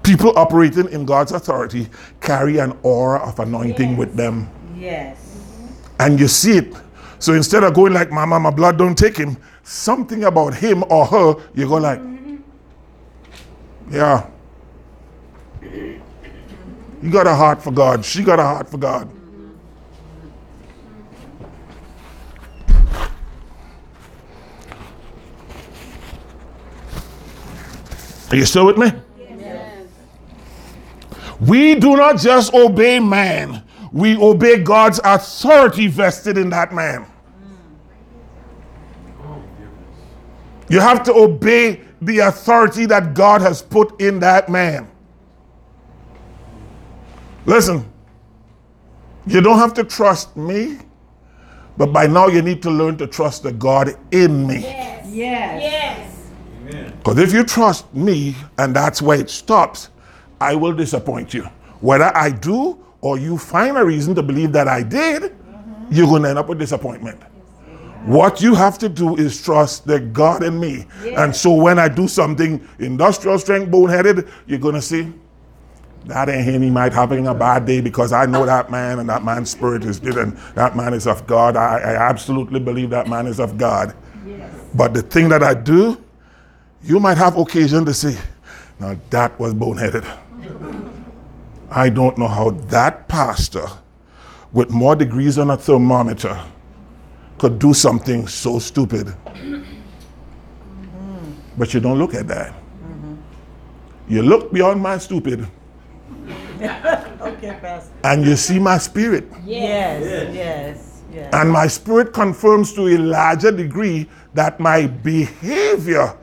[0.05, 1.89] People operating in God's authority
[2.21, 4.49] carry an aura of anointing with them.
[4.79, 5.19] Yes.
[5.99, 6.75] and you see it.
[7.19, 11.07] So instead of going like, Mama, my blood don't take him, something about him or
[11.07, 12.37] her, you go like, mm-hmm.
[13.91, 14.31] yeah.
[15.63, 18.05] You got a heart for God.
[18.05, 19.11] She got a heart for God.
[28.31, 28.93] Are you still with me?
[31.41, 37.07] We do not just obey man, we obey God's authority vested in that man.
[40.69, 44.89] You have to obey the authority that God has put in that man.
[47.47, 47.91] Listen,
[49.27, 50.79] you don't have to trust me,
[51.77, 54.61] but by now you need to learn to trust the God in me.
[54.61, 55.07] Yes.
[55.11, 56.17] Yes.
[56.99, 59.89] Because if you trust me and that's where it stops,
[60.41, 61.49] I will disappoint you.
[61.81, 65.93] whether I do or you find a reason to believe that I did, mm-hmm.
[65.93, 67.21] you're going to end up with disappointment.
[68.05, 70.87] What you have to do is trust the God in me.
[71.05, 71.19] Yes.
[71.19, 75.13] And so when I do something industrial strength, boneheaded, you're going to see
[76.07, 76.63] that ain't him.
[76.63, 79.85] He might having a bad day because I know that man and that man's spirit
[79.85, 81.57] is good and that man is of God.
[81.57, 83.95] I, I absolutely believe that man is of God.
[84.75, 86.03] But the thing that I do,
[86.83, 88.17] you might have occasion to say,
[88.79, 90.07] now that was boneheaded.
[91.71, 93.67] I don't know how that pastor
[94.53, 96.43] with more degrees on a thermometer
[97.39, 99.07] could do something so stupid.
[99.07, 99.63] Mm-hmm.
[101.57, 102.55] But you don't look at that.
[104.09, 105.47] You look beyond my stupid
[107.21, 107.93] Okay, Pastor.
[108.05, 109.27] and you see my spirit.
[109.45, 111.31] Yes, yes, yes.
[111.35, 116.17] And my spirit confirms to a larger degree that my behavior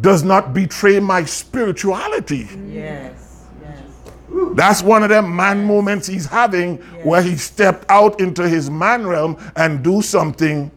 [0.00, 2.48] does not betray my spirituality.
[2.68, 3.82] Yes, yes.
[4.54, 9.06] That's one of them man moments he's having where he stepped out into his man
[9.06, 10.70] realm and do something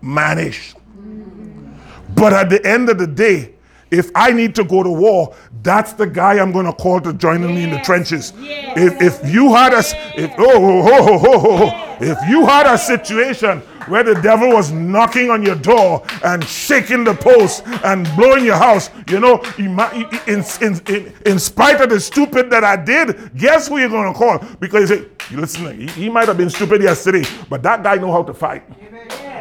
[0.00, 0.74] mannish.
[0.74, 2.14] Mm-hmm.
[2.14, 3.53] But at the end of the day,
[3.94, 7.12] if I need to go to war, that's the guy I'm going to call to
[7.14, 8.32] join me in the trenches.
[8.36, 12.44] If, if you had a, s- if, oh, oh, oh, oh, oh, oh, if you
[12.44, 17.62] had a situation where the devil was knocking on your door and shaking the post
[17.84, 19.78] and blowing your house, you know, in,
[20.26, 20.44] in,
[20.88, 24.38] in, in spite of the stupid that I did, guess who you're going to call?
[24.58, 28.10] Because you say, listen, he, he might have been stupid yesterday, but that guy know
[28.12, 28.64] how to fight.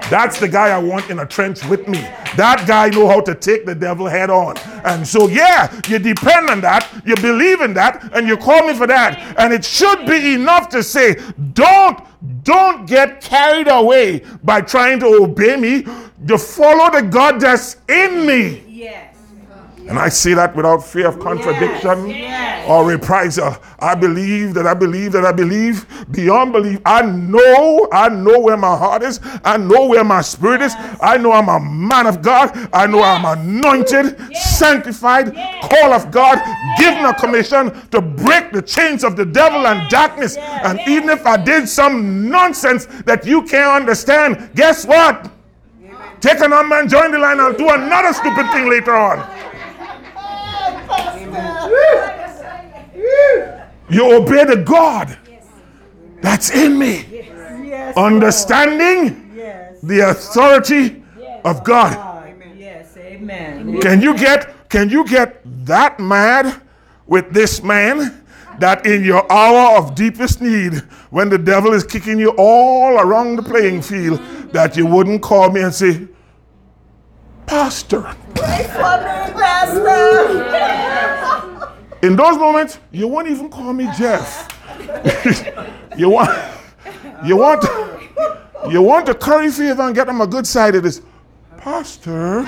[0.10, 2.00] That's the guy I want in a trench with me.
[2.36, 4.58] That guy know how to take the devil head on.
[4.86, 8.74] And so yeah, you depend on that, you believe in that, and you call me
[8.74, 9.40] for that.
[9.40, 11.16] And it should be enough to say,
[11.54, 12.00] don't
[12.44, 15.86] don't get carried away by trying to obey me.
[16.26, 18.64] You follow the God that's in me.
[19.84, 19.90] Yes.
[19.90, 22.70] And I say that without fear of contradiction yes.
[22.70, 23.58] or reprisal.
[23.80, 26.80] I believe that I believe that I believe beyond belief.
[26.86, 29.20] I know, I know where my heart is.
[29.44, 30.74] I know where my spirit is.
[31.02, 32.70] I know I'm a man of God.
[32.72, 36.40] I know I'm anointed, sanctified, call of God,
[36.78, 40.38] given a commission to break the chains of the devil and darkness.
[40.38, 45.30] And even if I did some nonsense that you can't understand, guess what?
[46.22, 47.42] Take a number and join the line.
[47.42, 49.33] I'll do another stupid thing later on.
[53.94, 55.18] You obey the God
[56.22, 57.06] that's in me.
[57.96, 59.36] Understanding
[59.84, 61.04] the authority
[61.44, 61.94] of God.
[61.96, 62.34] God.
[62.58, 62.96] Yes.
[62.98, 63.80] Amen.
[63.82, 66.62] Can you get can you get that mad
[67.06, 68.24] with this man
[68.60, 70.76] that in your hour of deepest need,
[71.10, 74.20] when the devil is kicking you all around the playing field,
[74.52, 76.08] that you wouldn't call me and say,
[77.46, 78.02] Pastor.
[78.36, 80.54] Pray for me, Pastor.
[82.04, 84.50] In those moments, you won't even call me Jeff.
[85.98, 86.38] you want
[87.26, 87.64] you want
[88.70, 91.02] you want to curry favor and get them a good side of this.
[91.58, 92.44] Pastor,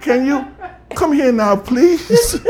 [0.00, 0.48] can you
[0.96, 2.44] come here now, please?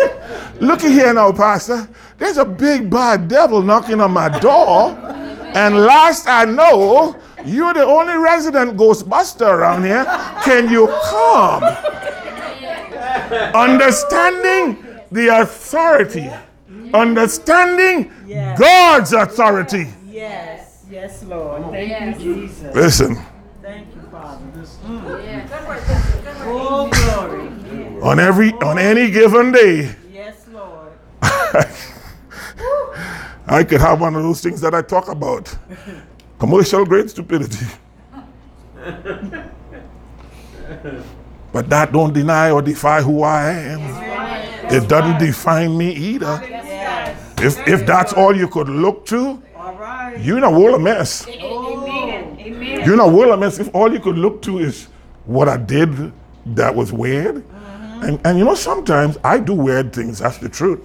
[0.58, 1.86] Looky here now, Pastor.
[2.16, 4.96] There's a big bad devil knocking on my door.
[5.54, 7.14] And last I know,
[7.44, 10.06] you're the only resident ghostbuster around here.
[10.44, 11.62] Can you come?
[13.54, 16.30] Understanding the authority.
[16.92, 18.58] Understanding Yes.
[18.58, 19.86] God's authority.
[20.08, 20.84] Yes.
[20.90, 21.62] Yes, Lord.
[21.64, 21.70] Oh.
[21.72, 22.74] Thank you, Jesus.
[22.74, 23.16] Listen,
[23.62, 24.44] Thank you, Father.
[25.24, 26.18] Yeah, good work, sister.
[26.18, 26.46] Good work.
[26.46, 28.02] Oh, glory.
[28.02, 30.92] on every on any given day, Yes, Lord.
[33.48, 35.56] I could have one of those things that I talk about.
[36.38, 37.66] Commercial grade stupidity.
[41.52, 43.80] But that don't deny or defy who I am.
[44.70, 46.40] It doesn't define me either.
[47.38, 49.42] If if that's all you could look to,
[50.18, 51.26] you're in a world of mess.
[51.28, 54.88] You're in a world of mess if all you could look to is
[55.26, 56.12] what I did
[56.46, 57.44] that was weird.
[58.02, 60.84] And and you know, sometimes I do weird things, that's the truth.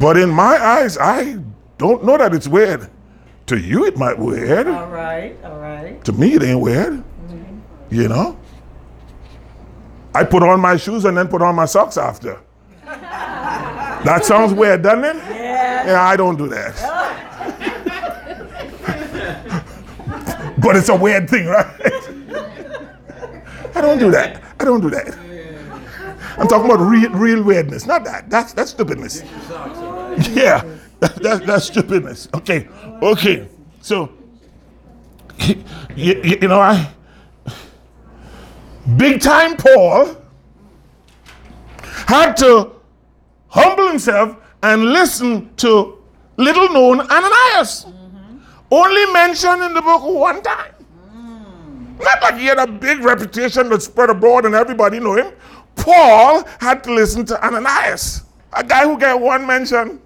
[0.00, 1.38] but in my eyes, I
[1.78, 2.88] don't know that it's weird.
[3.46, 4.68] To you it might be weird.
[4.68, 5.34] All right.
[5.44, 6.04] All right.
[6.04, 7.02] To me, it ain't weird.
[7.90, 8.36] You know?
[10.18, 12.40] I put on my shoes and then put on my socks after.
[12.84, 15.14] that sounds weird, doesn't it?
[15.14, 15.86] Yeah.
[15.86, 16.74] Yeah, I don't do that.
[20.58, 21.66] but it's a weird thing, right?
[23.76, 24.42] I don't do that.
[24.58, 25.16] I don't do that.
[26.36, 28.28] I'm talking about real, real weirdness, not that.
[28.28, 29.22] That's that's stupidness.
[30.34, 30.64] Yeah,
[30.98, 32.28] that, that, that's stupidness.
[32.34, 32.66] Okay,
[33.00, 33.46] okay.
[33.82, 34.10] So,
[35.38, 35.62] you,
[35.94, 36.92] you, you know, I
[38.96, 40.16] big time Paul
[42.06, 42.72] had to
[43.48, 45.98] humble himself and listen to
[46.36, 47.86] little known Ananias.
[48.70, 50.74] Only mentioned in the book one time.
[52.00, 55.32] Not like he had a big reputation that spread abroad and everybody knew him.
[55.74, 60.00] Paul had to listen to Ananias, a guy who got one mention.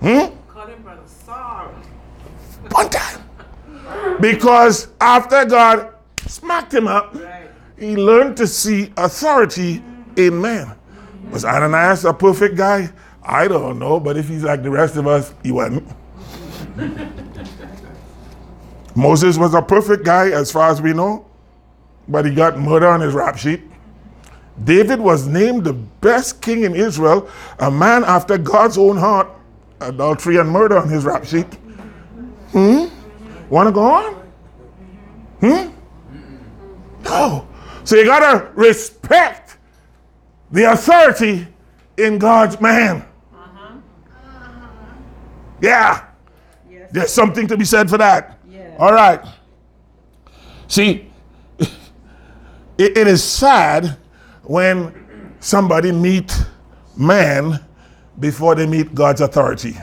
[0.00, 0.26] Hmm?
[2.70, 3.20] One time.
[4.20, 5.94] Because after God
[6.28, 7.16] smacked him up,
[7.78, 9.82] he learned to see authority
[10.16, 10.76] in man.
[11.30, 12.90] Was Ananias a perfect guy?
[13.22, 15.88] I don't know, but if he's like the rest of us, he wasn't.
[18.94, 21.26] Moses was a perfect guy as far as we know,
[22.06, 23.62] but he got murder on his rap sheet.
[24.62, 29.28] David was named the best king in Israel, a man after God's own heart,
[29.80, 31.52] adultery and murder on his rap sheet.
[32.52, 32.86] Hmm?
[33.50, 34.14] Want to go on?
[35.40, 35.73] Hmm?
[37.04, 37.48] No.
[37.84, 39.58] So you got to respect
[40.50, 41.46] the authority
[41.96, 43.04] in God's man.
[43.32, 43.74] Uh-huh.
[45.60, 46.06] Yeah.
[46.70, 46.90] Yes.
[46.92, 48.38] There's something to be said for that.
[48.48, 48.76] Yeah.
[48.78, 49.20] All right.
[50.68, 51.10] See,
[51.58, 51.70] it,
[52.96, 53.96] it is sad
[54.42, 56.32] when somebody meet
[56.96, 57.60] man
[58.18, 59.76] before they meet God's authority.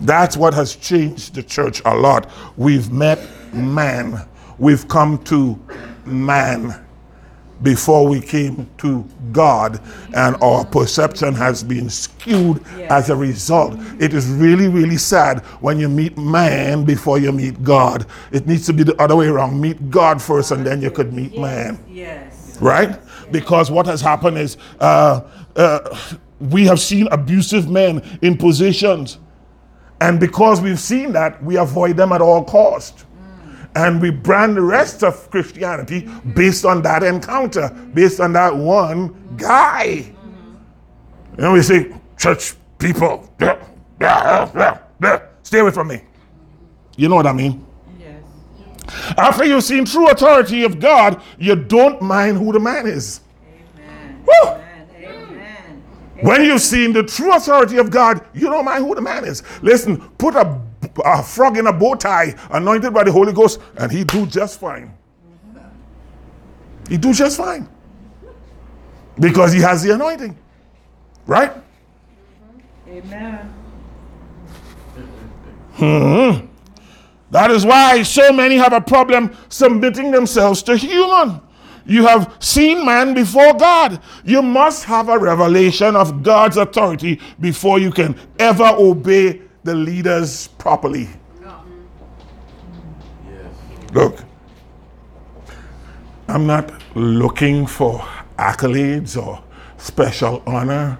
[0.00, 2.28] That's what has changed the church a lot.
[2.56, 3.20] We've met
[3.54, 4.26] man.
[4.62, 5.58] We've come to
[6.06, 6.86] man
[7.64, 9.80] before we came to God,
[10.14, 13.74] and our perception has been skewed as a result.
[13.98, 18.06] It is really, really sad when you meet man before you meet God.
[18.30, 19.60] It needs to be the other way around.
[19.60, 22.56] Meet God first, and then you could meet man Yes.
[22.60, 23.00] right?
[23.32, 25.22] Because what has happened is uh,
[25.56, 25.98] uh,
[26.38, 29.18] we have seen abusive men in positions,
[30.00, 33.06] and because we've seen that, we avoid them at all cost.
[33.74, 39.34] And we brand the rest of Christianity based on that encounter, based on that one
[39.36, 40.12] guy.
[41.38, 43.32] And we say, church people,
[45.42, 46.02] stay away from me.
[46.96, 47.64] You know what I mean?
[47.98, 48.22] Yes.
[49.16, 53.20] After you've seen true authority of God, you don't mind who the man is.
[53.78, 54.24] Amen.
[54.26, 54.50] Woo!
[54.50, 54.88] Amen.
[55.02, 55.82] Amen.
[56.20, 59.42] When you've seen the true authority of God, you don't mind who the man is.
[59.62, 60.60] Listen, put a,
[61.04, 64.60] a frog in a bow tie, anointed by the Holy Ghost, and he do just
[64.60, 64.92] fine.
[66.88, 67.68] He do just fine.
[69.18, 70.36] Because he has the anointing.
[71.26, 71.52] Right?
[72.88, 73.54] Amen.
[75.74, 76.46] Hmm.
[77.30, 81.40] That is why so many have a problem submitting themselves to human.
[81.86, 84.00] You have seen man before God.
[84.24, 90.48] You must have a revelation of God's authority before you can ever obey the leaders
[90.48, 91.08] properly.
[93.92, 94.24] Look,
[96.28, 97.98] I'm not looking for
[98.38, 99.42] accolades or
[99.76, 100.98] special honor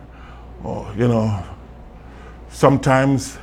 [0.63, 1.43] or, you know,
[2.51, 3.39] sometimes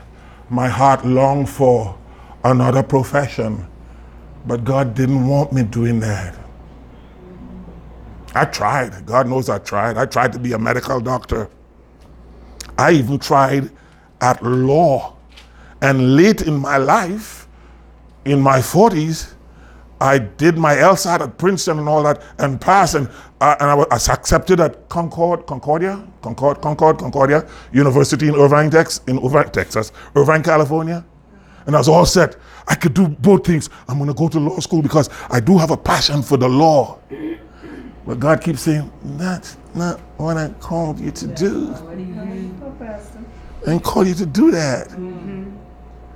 [0.50, 1.98] my heart longed for
[2.44, 3.68] another profession,
[4.46, 6.38] but God didn't want me doing that.
[8.36, 9.06] I tried.
[9.06, 9.98] God knows I tried.
[9.98, 11.50] I tried to be a medical doctor.
[12.78, 13.72] I even tried
[14.22, 15.16] at law.
[15.82, 17.48] And late in my life,
[18.26, 19.34] in my 40s,
[20.02, 23.10] I did my LSAT at Princeton and all that and passed, and,
[23.42, 29.02] uh, and I was accepted at Concord, Concordia, Concord, Concord, Concordia University in Irvine, Texas,
[29.08, 31.04] in Irvine, Texas, Irvine, California.
[31.66, 32.38] And I was all set.
[32.68, 33.70] I could do both things.
[33.88, 36.48] I'm going to go to law school because I do have a passion for the
[36.48, 37.00] law.
[38.06, 41.74] But God keeps saying, that's not what I called you to do.
[43.62, 44.90] I didn't call you to do that.
[44.90, 45.56] Mm-hmm.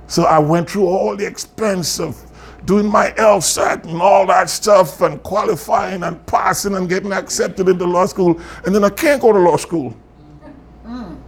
[0.06, 2.20] So I went through all the expense of
[2.64, 7.84] doing my LSAT and all that stuff and qualifying and passing and getting accepted into
[7.84, 8.40] law school.
[8.64, 9.94] And then I can't go to law school.
[10.86, 11.18] Mm.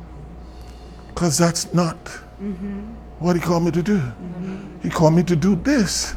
[1.09, 2.81] Because that's not mm-hmm.
[3.19, 3.99] what he called me to do.
[3.99, 4.81] Mm-hmm.
[4.83, 6.15] He called me to do this.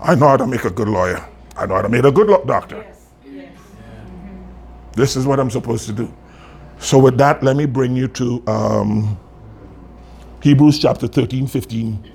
[0.00, 1.26] I know how to make a good lawyer.
[1.56, 2.84] I know how to make a good lo- doctor.
[4.92, 6.12] This is what I'm supposed to do.
[6.86, 9.18] So, with that, let me bring you to um,
[10.40, 12.12] Hebrews chapter 13, 15.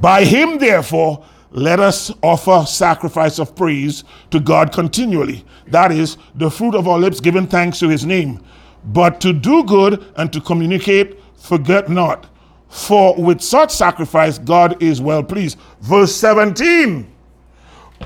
[0.00, 5.44] By him, therefore, let us offer sacrifice of praise to God continually.
[5.66, 8.44] That is, the fruit of our lips giving thanks to his name.
[8.84, 12.28] But to do good and to communicate, forget not.
[12.68, 15.58] For with such sacrifice, God is well pleased.
[15.80, 17.12] Verse 17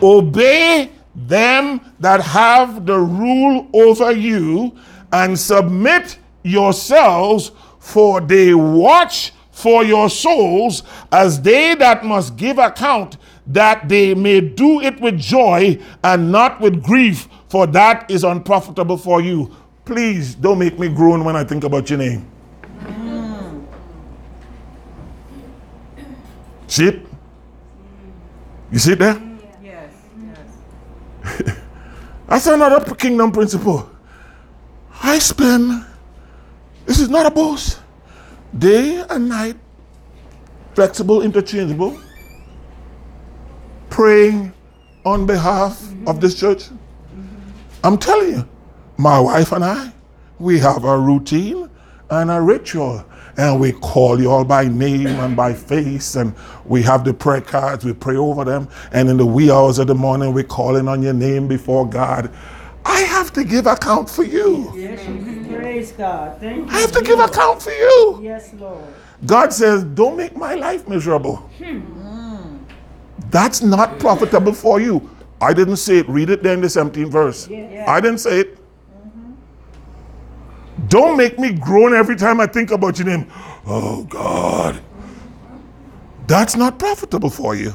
[0.01, 4.77] Obey them that have the rule over you
[5.13, 13.17] and submit yourselves, for they watch for your souls as they that must give account,
[13.47, 18.99] that they may do it with joy and not with grief, for that is unprofitable
[18.99, 19.51] for you.
[19.87, 22.29] Please don't make me groan when I think about your name.
[22.81, 23.65] Mm.
[26.67, 27.07] See it?
[28.71, 29.36] You see it there?
[32.29, 33.89] That's another kingdom principle.
[35.03, 35.85] I spend,
[36.87, 37.81] this is not a boast,
[38.59, 39.57] day and night,
[40.75, 41.99] flexible, interchangeable,
[43.91, 44.53] praying
[45.05, 46.65] on behalf of this church.
[47.85, 48.49] I'm telling you,
[48.97, 49.93] my wife and I,
[50.39, 51.71] we have a routine
[52.11, 53.05] and a ritual.
[53.39, 56.35] And we call you all by name and by face, and
[56.65, 58.69] we have the prayer cards, we pray over them.
[58.93, 62.31] And in the wee hours of the morning, we're calling on your name before God.
[62.87, 64.73] I have to give account for you.
[64.75, 65.05] Yes,
[65.49, 66.41] praise God.
[66.41, 66.77] Thank you.
[66.77, 68.21] I have to give account for you.
[68.23, 68.85] Yes, Lord.
[69.27, 71.37] God says, Don't make my life miserable.
[71.63, 72.57] Hmm.
[73.31, 75.11] That's not profitable for you.
[75.41, 76.09] I didn't say it.
[76.09, 77.49] Read it there in the 17th verse.
[77.51, 78.59] I didn't say it.
[80.89, 83.31] Don't make me groan every time I think about your name.
[83.67, 84.81] Oh, God.
[86.27, 87.75] That's not profitable for you.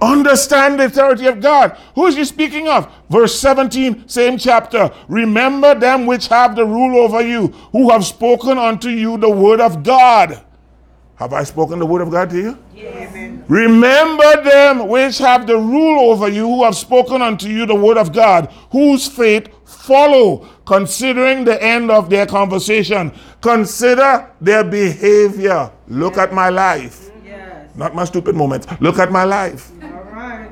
[0.00, 1.78] Understand the authority of God.
[1.94, 2.92] Who is he speaking of?
[3.08, 4.90] Verse 17, same chapter.
[5.08, 9.60] Remember them which have the rule over you, who have spoken unto you the word
[9.60, 10.44] of God.
[11.16, 12.58] Have I spoken the word of God to you?
[12.76, 13.44] Amen.
[13.48, 17.96] Remember them which have the rule over you, who have spoken unto you the word
[17.96, 23.12] of God, whose faith follow, considering the end of their conversation.
[23.40, 25.70] Consider their behavior.
[25.88, 27.68] Look at my life, Yes.
[27.76, 28.66] not my stupid moments.
[28.80, 29.70] Look at my life.
[29.82, 30.50] All right.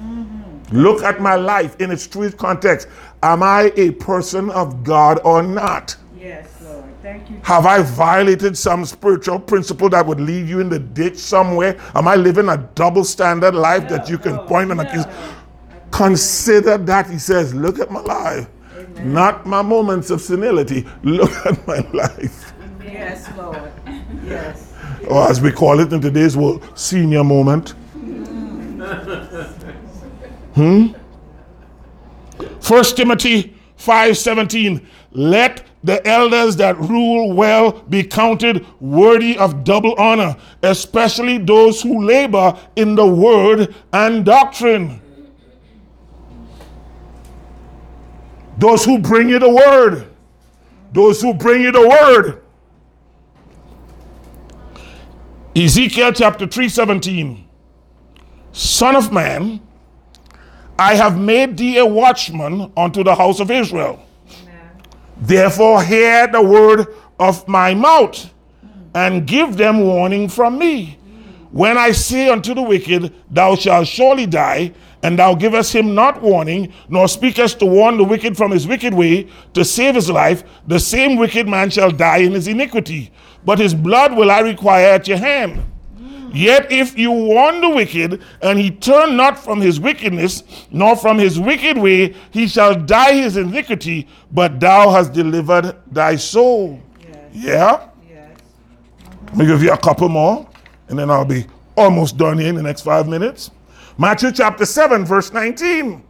[0.00, 0.76] Mm-hmm.
[0.78, 2.88] Look at my life in its true context.
[3.22, 5.96] Am I a person of God or not?
[6.18, 6.84] Yes, Lord.
[6.84, 7.01] Thank you.
[7.42, 11.76] Have I violated some spiritual principle that would leave you in the ditch somewhere?
[11.94, 15.04] Am I living a double standard life that you can point and accuse?
[15.90, 18.48] Consider that, he says, look at my life,
[19.00, 20.86] not my moments of senility.
[21.02, 22.52] Look at my life.
[22.82, 23.72] Yes, Lord.
[24.24, 24.72] Yes.
[25.08, 27.74] Or as we call it in today's world, senior moment.
[30.54, 30.92] Hmm?
[32.60, 34.86] First Timothy 5:17.
[35.14, 42.04] Let the elders that rule well be counted worthy of double honor, especially those who
[42.04, 45.00] labor in the word and doctrine.
[48.58, 50.08] Those who bring you the word.
[50.92, 52.42] Those who bring you the word.
[55.54, 57.44] Ezekiel chapter 3:17
[58.52, 59.60] Son of man
[60.78, 64.02] I have made thee a watchman unto the house of Israel
[65.22, 66.88] Therefore hear the word
[67.20, 68.34] of my mouth
[68.92, 70.98] and give them warning from me.
[71.52, 74.72] When I say unto the wicked thou shalt surely die
[75.04, 78.94] and thou givest him not warning nor speakest to warn the wicked from his wicked
[78.94, 83.12] way to save his life the same wicked man shall die in his iniquity.
[83.44, 85.62] But his blood will I require at your hand
[86.32, 91.18] Yet if you warn the wicked, and he turn not from his wickedness, nor from
[91.18, 96.80] his wicked way, he shall die his iniquity, but thou hast delivered thy soul.
[97.32, 97.88] Yeah?
[98.08, 98.38] Yes.
[99.26, 100.48] Let me give you a couple more,
[100.88, 103.50] and then I'll be almost done here in the next five minutes.
[103.98, 106.02] Matthew chapter 7, verse 19.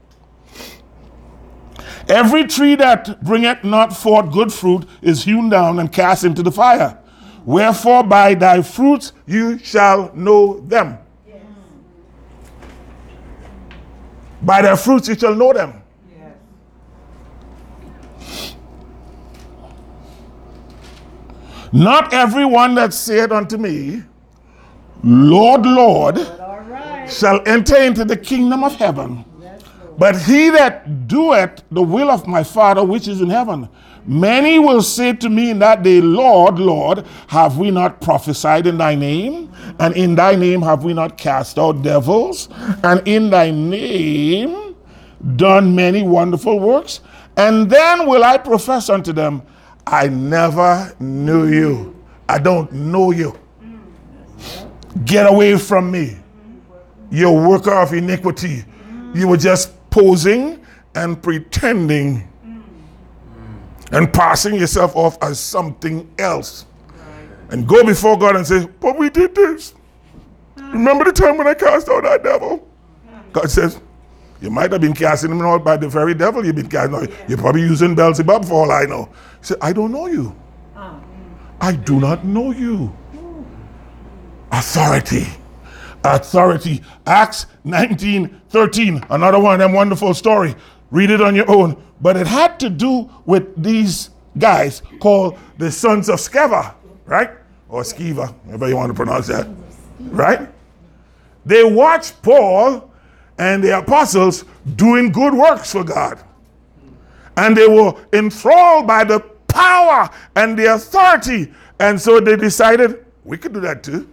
[2.08, 6.52] Every tree that bringeth not forth good fruit is hewn down and cast into the
[6.52, 6.98] fire.
[7.44, 10.98] Wherefore by thy fruits you shall know them.
[14.42, 15.82] By their fruits you shall know them.
[18.20, 18.56] Yes.
[21.72, 24.02] Not everyone that saith unto me,
[25.04, 27.06] Lord, Lord, right.
[27.08, 29.24] shall enter into the kingdom of heaven,
[29.98, 33.68] but he that doeth the will of my Father which is in heaven.
[34.04, 38.78] Many will say to me in that day, Lord, Lord, have we not prophesied in
[38.78, 39.52] thy name?
[39.78, 42.48] And in thy name have we not cast out devils?
[42.82, 44.74] And in thy name
[45.36, 47.00] done many wonderful works?
[47.36, 49.42] And then will I profess unto them,
[49.86, 51.96] I never knew you.
[52.28, 53.38] I don't know you.
[55.04, 56.18] Get away from me.
[57.10, 58.64] You're a worker of iniquity.
[59.14, 60.64] You were just posing
[60.96, 62.62] and pretending mm.
[63.92, 66.66] and passing yourself off as something else.
[67.50, 69.74] And go before God and say, But we did this.
[70.56, 70.72] Mm.
[70.72, 72.66] Remember the time when I cast out that devil?
[73.06, 73.32] Mm.
[73.32, 73.80] God says,
[74.40, 77.28] You might have been casting him out by the very devil you've been casting out.
[77.28, 79.04] You're probably using Beelzebub for all I know.
[79.40, 80.34] He said, I don't know you.
[80.74, 80.98] Ah.
[81.60, 82.96] I do not know you.
[84.50, 85.26] authority.
[86.04, 86.82] Authority.
[87.06, 89.04] Acts 19 13.
[89.10, 90.54] Another one of them wonderful story.
[90.90, 91.82] Read it on your own.
[92.00, 96.74] But it had to do with these guys called the sons of Sceva,
[97.06, 97.30] right?
[97.68, 99.48] Or Skiva, however you want to pronounce that,
[100.00, 100.48] right?
[101.46, 102.90] They watched Paul
[103.38, 104.44] and the apostles
[104.76, 106.22] doing good works for God.
[107.36, 111.52] And they were enthralled by the power and the authority.
[111.80, 114.08] And so they decided, we could do that too.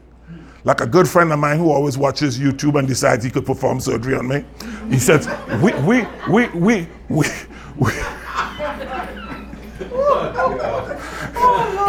[0.63, 3.79] Like a good friend of mine who always watches YouTube and decides he could perform
[3.79, 4.43] surgery on me.
[4.89, 5.27] He says,
[5.61, 7.25] we, we, we, we, we,
[7.77, 7.91] we.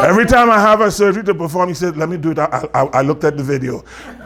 [0.03, 2.39] Every time I have a surgery to perform, he said, let me do it.
[2.39, 3.85] I, I, I looked at the video.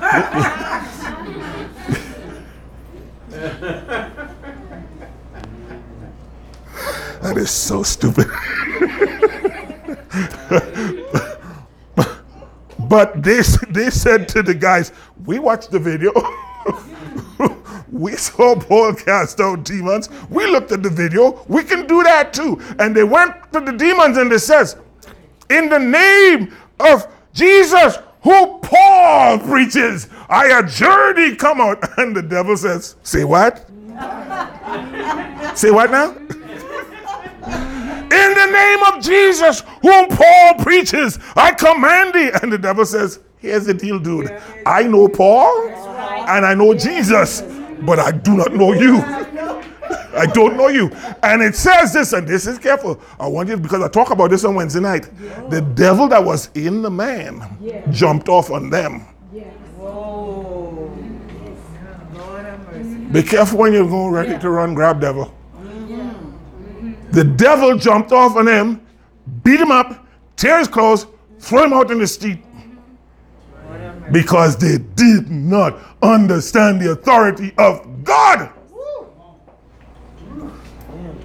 [7.21, 8.27] that is so stupid.
[12.95, 13.41] but they,
[13.71, 14.93] they said to the guys,
[15.25, 16.12] we watched the video.
[17.91, 20.09] we saw Paul cast out demons.
[20.31, 21.45] We looked at the video.
[21.49, 22.62] We can do that too.
[22.79, 24.77] And they went to the demons and they says,
[25.51, 31.83] in the name of Jesus, who Paul preaches, I adjure thee come out.
[31.99, 33.66] And the devil says, say what?
[35.59, 36.15] say what now?
[38.24, 42.30] In the name of Jesus, whom Paul preaches, I command thee.
[42.42, 44.30] And the devil says, Here's the deal, dude.
[44.64, 47.42] I know Paul and I know Jesus,
[47.82, 48.96] but I do not know you.
[50.16, 50.90] I don't know you.
[51.22, 52.98] And it says this, and this is careful.
[53.20, 55.10] I want you, because I talk about this on Wednesday night.
[55.51, 57.59] The devil that was in the man
[57.90, 59.01] jumped off on them.
[59.76, 60.90] Whoa.
[63.12, 65.34] Be careful when you're going ready to run, grab devil.
[67.15, 68.85] The devil jumped off on him,
[69.45, 70.05] beat him up,
[70.35, 71.07] tear his clothes,
[71.39, 72.39] throw him out in the street.
[74.11, 78.51] Because they did not understand the authority of God.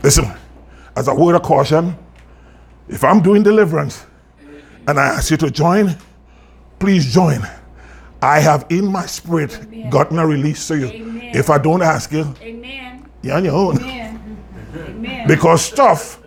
[0.04, 0.32] Listen,
[0.96, 1.98] as a word of caution,
[2.88, 4.06] if I'm doing deliverance
[4.88, 5.98] and I ask you to join,
[6.78, 7.42] please join.
[8.22, 10.88] I have in my spirit gotten a release to you.
[10.88, 11.36] Amen.
[11.36, 13.10] If I don't ask you, Amen.
[13.22, 13.78] you're on your own.
[13.78, 14.09] Amen.
[15.00, 15.28] Amen.
[15.28, 16.22] Because stuff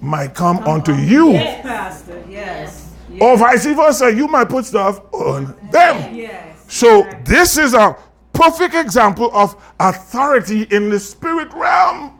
[0.00, 1.32] might come onto you.
[1.32, 2.24] Yes, Pastor.
[2.28, 2.94] Yes.
[3.20, 6.14] Or vice versa, you might put stuff on them.
[6.14, 6.64] Yes.
[6.68, 7.96] So this is a
[8.32, 12.18] perfect example of authority in the spirit realm.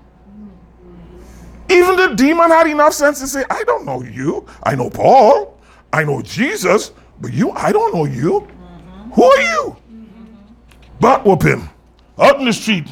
[1.69, 4.47] Even the demon had enough sense to say, I don't know you.
[4.63, 5.59] I know Paul.
[5.93, 6.93] I know Jesus.
[7.21, 8.41] But you, I don't know you.
[8.41, 9.11] Mm-hmm.
[9.13, 9.77] Who are you?
[11.01, 11.69] Butt whoop him
[12.19, 12.87] out in the street.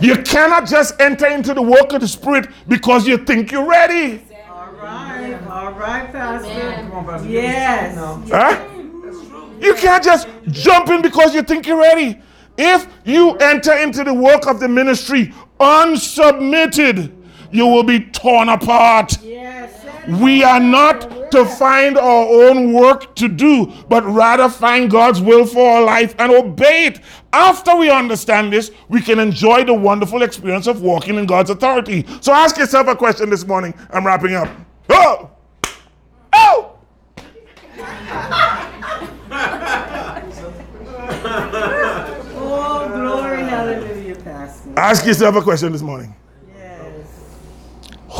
[0.00, 4.22] You cannot just enter into the work of the Spirit because you think you're ready.
[4.48, 5.38] All right.
[5.48, 7.28] All right, Pastor.
[7.28, 7.96] Yes.
[8.30, 8.66] Huh?
[9.60, 12.20] You can't just jump in because you think you're ready.
[12.56, 17.12] If you enter into the work of the ministry unsubmitted,
[17.50, 19.18] you will be torn apart.
[19.22, 19.39] Yes.
[20.18, 25.46] We are not to find our own work to do, but rather find God's will
[25.46, 27.00] for our life and obey it.
[27.32, 32.04] After we understand this, we can enjoy the wonderful experience of walking in God's authority.
[32.20, 33.74] So ask yourself a question this morning.
[33.90, 34.48] I'm wrapping up.
[34.88, 35.30] Oh!
[36.32, 36.78] Oh!
[42.42, 44.72] Oh, glory, hallelujah, Pastor.
[44.76, 46.14] Ask yourself a question this morning.
[46.56, 47.36] Yes.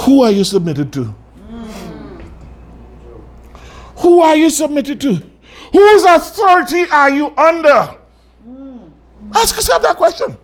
[0.05, 1.15] Who are you submitted to?
[4.01, 5.23] Who are you submitted to?
[5.73, 7.97] Whose authority are you under?
[9.35, 10.37] Ask yourself that question.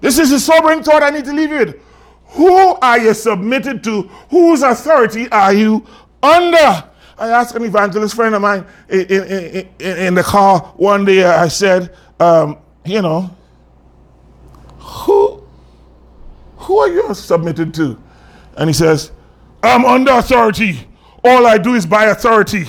[0.00, 1.82] This is a sobering thought I need to leave you with.
[2.28, 4.02] Who are you submitted to?
[4.30, 5.86] Whose authority are you
[6.22, 6.84] under?
[7.18, 11.24] I asked an evangelist friend of mine in, in, in, in the car one day,
[11.24, 13.28] I said, um, you know,
[14.78, 15.44] who,
[16.56, 18.00] who are you submitted to?
[18.56, 19.12] And he says,
[19.62, 20.86] I'm under authority.
[21.24, 22.66] All I do is by authority.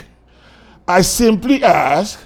[0.88, 2.20] I simply ask,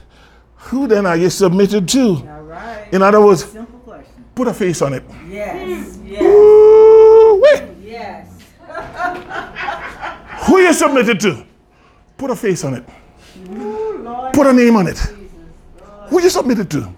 [0.55, 2.15] who then are you submitted to?
[2.27, 2.87] All right.
[2.91, 4.25] In other words, Simple question.
[4.33, 5.03] put a face on it.
[5.29, 5.95] Yes.
[5.97, 6.07] Hmm.
[6.07, 6.21] Yes.
[6.23, 7.89] Ooh-wee.
[7.91, 8.27] Yes.
[10.47, 11.45] Who you submitted to?
[12.17, 12.85] Put a face on it.
[13.49, 14.33] Ooh, Lord.
[14.33, 14.95] Put a name on it.
[14.95, 15.11] Jesus.
[15.79, 16.09] Lord.
[16.09, 16.91] Who you submitted to?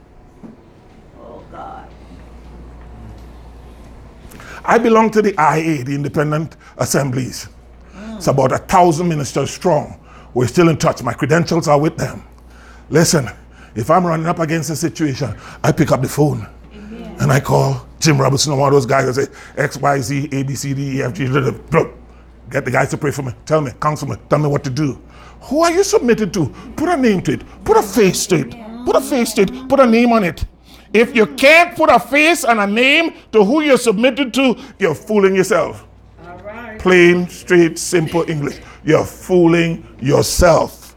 [1.19, 1.89] Oh, God.
[4.63, 7.49] I belong to the IA, the Independent Assemblies.
[8.17, 9.99] It's about a thousand ministers strong.
[10.33, 11.03] We're still in touch.
[11.03, 12.23] My credentials are with them.
[12.89, 13.29] Listen,
[13.75, 16.47] if I'm running up against a situation, I pick up the phone
[17.19, 20.29] and I call Jim Robertson or one of those guys that say X, Y, Z,
[20.31, 21.91] A, B, C, D, E, F, G, blah, blah.
[22.49, 23.33] get the guys to pray for me.
[23.45, 25.01] Tell me, counsel me, tell me what to do.
[25.41, 26.47] Who are you submitted to?
[26.75, 27.43] Put a name to it.
[27.63, 28.55] Put a face to it.
[28.85, 29.69] Put a face to it.
[29.69, 30.43] Put a name on it.
[30.93, 34.95] If you can't put a face and a name to who you're submitted to, you're
[34.95, 35.86] fooling yourself.
[36.79, 38.59] Plain, straight, simple English.
[38.83, 40.95] You're fooling yourself.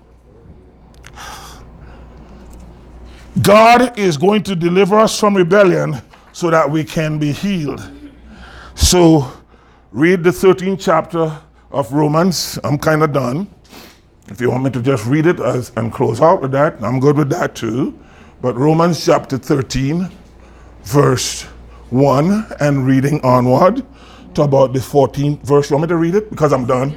[3.42, 6.02] God is going to deliver us from rebellion
[6.32, 7.80] so that we can be healed.
[8.74, 9.32] So,
[9.92, 11.38] read the 13th chapter
[11.70, 12.58] of Romans.
[12.64, 13.48] I'm kind of done.
[14.28, 17.00] If you want me to just read it as, and close out with that, I'm
[17.00, 17.98] good with that too.
[18.40, 20.08] But Romans chapter 13,
[20.84, 21.42] verse
[21.90, 23.84] 1, and reading onward
[24.34, 25.70] to about the 14th verse.
[25.70, 26.30] You want me to read it?
[26.30, 26.96] Because I'm done.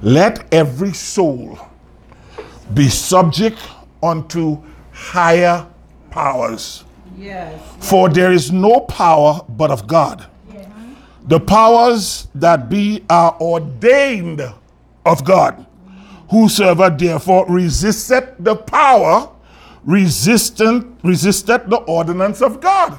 [0.00, 1.58] Let every soul
[2.74, 3.58] be subject
[4.02, 4.62] unto
[4.92, 5.66] higher
[6.10, 6.84] powers.
[7.16, 7.60] Yes.
[7.80, 10.26] For there is no power but of God.
[11.26, 14.40] The powers that be are ordained
[15.04, 15.66] of God.
[16.30, 19.30] Whosoever therefore resisteth the power,
[19.84, 22.98] resistant, resisteth the ordinance of God.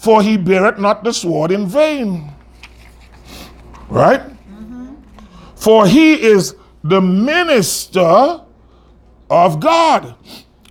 [0.00, 2.32] for he beareth not the sword in vain.
[3.90, 4.22] Right?
[5.54, 8.40] For he is the minister
[9.28, 10.14] of God,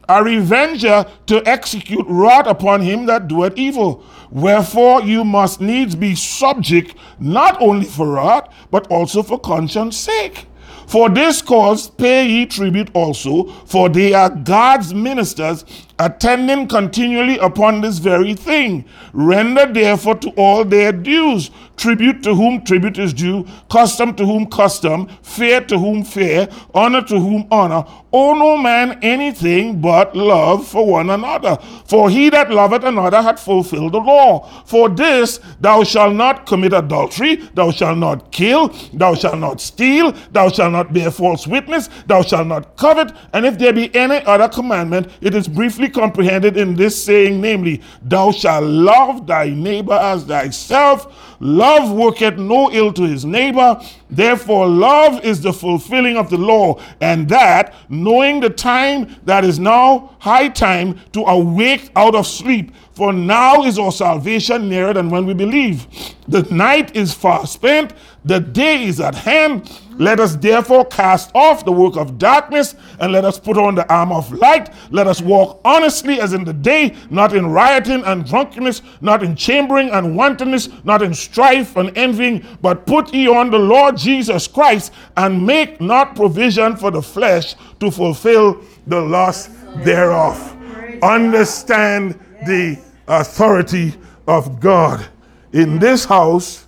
[0.10, 4.04] a revenger to execute wrath upon him that doeth evil.
[4.32, 10.48] Wherefore you must needs be subject, not only for wrath, but also for conscience sake.
[10.88, 15.64] For this cause pay ye tribute also, for they are God's ministers,
[16.00, 18.86] attending continually upon this very thing.
[19.14, 24.46] Render therefore to all their dues, tribute to whom tribute is due, custom to whom
[24.46, 27.86] custom, fear to whom fear, honor to whom honor.
[28.12, 31.58] Owe no man anything but love for one another.
[31.86, 34.50] For he that loveth another hath fulfilled the law.
[34.66, 40.14] For this, thou shalt not commit adultery, thou shalt not kill, thou shalt not steal,
[40.32, 43.12] thou shalt not bear false witness, thou shalt not covet.
[43.34, 47.82] And if there be any other commandment, it is briefly comprehended in this saying, namely,
[48.02, 51.36] thou shalt love thy neighbor as thyself.
[51.40, 53.80] Love worketh no ill to his neighbor.
[54.10, 59.60] Therefore, love is the fulfilling of the law, and that, knowing the time that is
[59.60, 62.72] now high time to awake out of sleep.
[62.94, 65.88] For now is our salvation nearer than when we believe.
[66.28, 67.94] The night is far spent,
[68.26, 69.72] the day is at hand.
[70.00, 73.88] Let us therefore cast off the work of darkness and let us put on the
[73.94, 74.74] armor of light.
[74.92, 79.36] Let us walk honestly as in the day, not in rioting and drunkenness, not in
[79.36, 84.48] chambering and wantonness, not in strife and envying, but put ye on the Lord Jesus
[84.48, 89.52] Christ and make not provision for the flesh to fulfill the lust
[89.84, 90.56] thereof.
[91.04, 93.96] Understand the authority
[94.30, 95.06] of God.
[95.52, 96.68] In this house,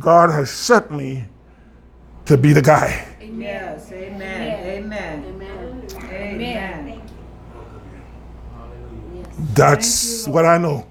[0.00, 1.26] God has set me
[2.32, 3.06] to be the guy.
[3.20, 3.92] Yes.
[3.92, 4.64] Amen.
[4.66, 5.24] Amen.
[5.28, 5.86] Amen.
[6.02, 7.02] Amen.
[9.54, 10.86] That's what I know.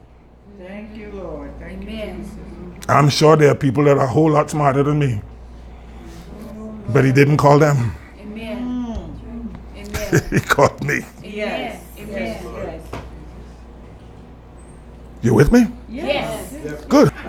[0.59, 1.57] Thank you, Lord.
[1.57, 2.23] Thank you, Amen.
[2.23, 2.37] Jesus.
[2.87, 5.19] I'm sure there are people that are a whole lot smarter than me.
[6.89, 7.95] But he didn't call them.
[8.19, 8.61] Amen.
[8.61, 9.77] Hmm.
[9.77, 10.21] Amen.
[10.29, 10.99] he called me.
[11.23, 11.83] Yes.
[11.97, 12.13] Amen.
[12.13, 12.43] Yes.
[12.43, 13.01] Yes.
[15.23, 15.65] You with me?
[15.89, 16.53] Yes.
[16.85, 17.11] Good.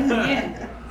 [0.00, 0.69] Amen.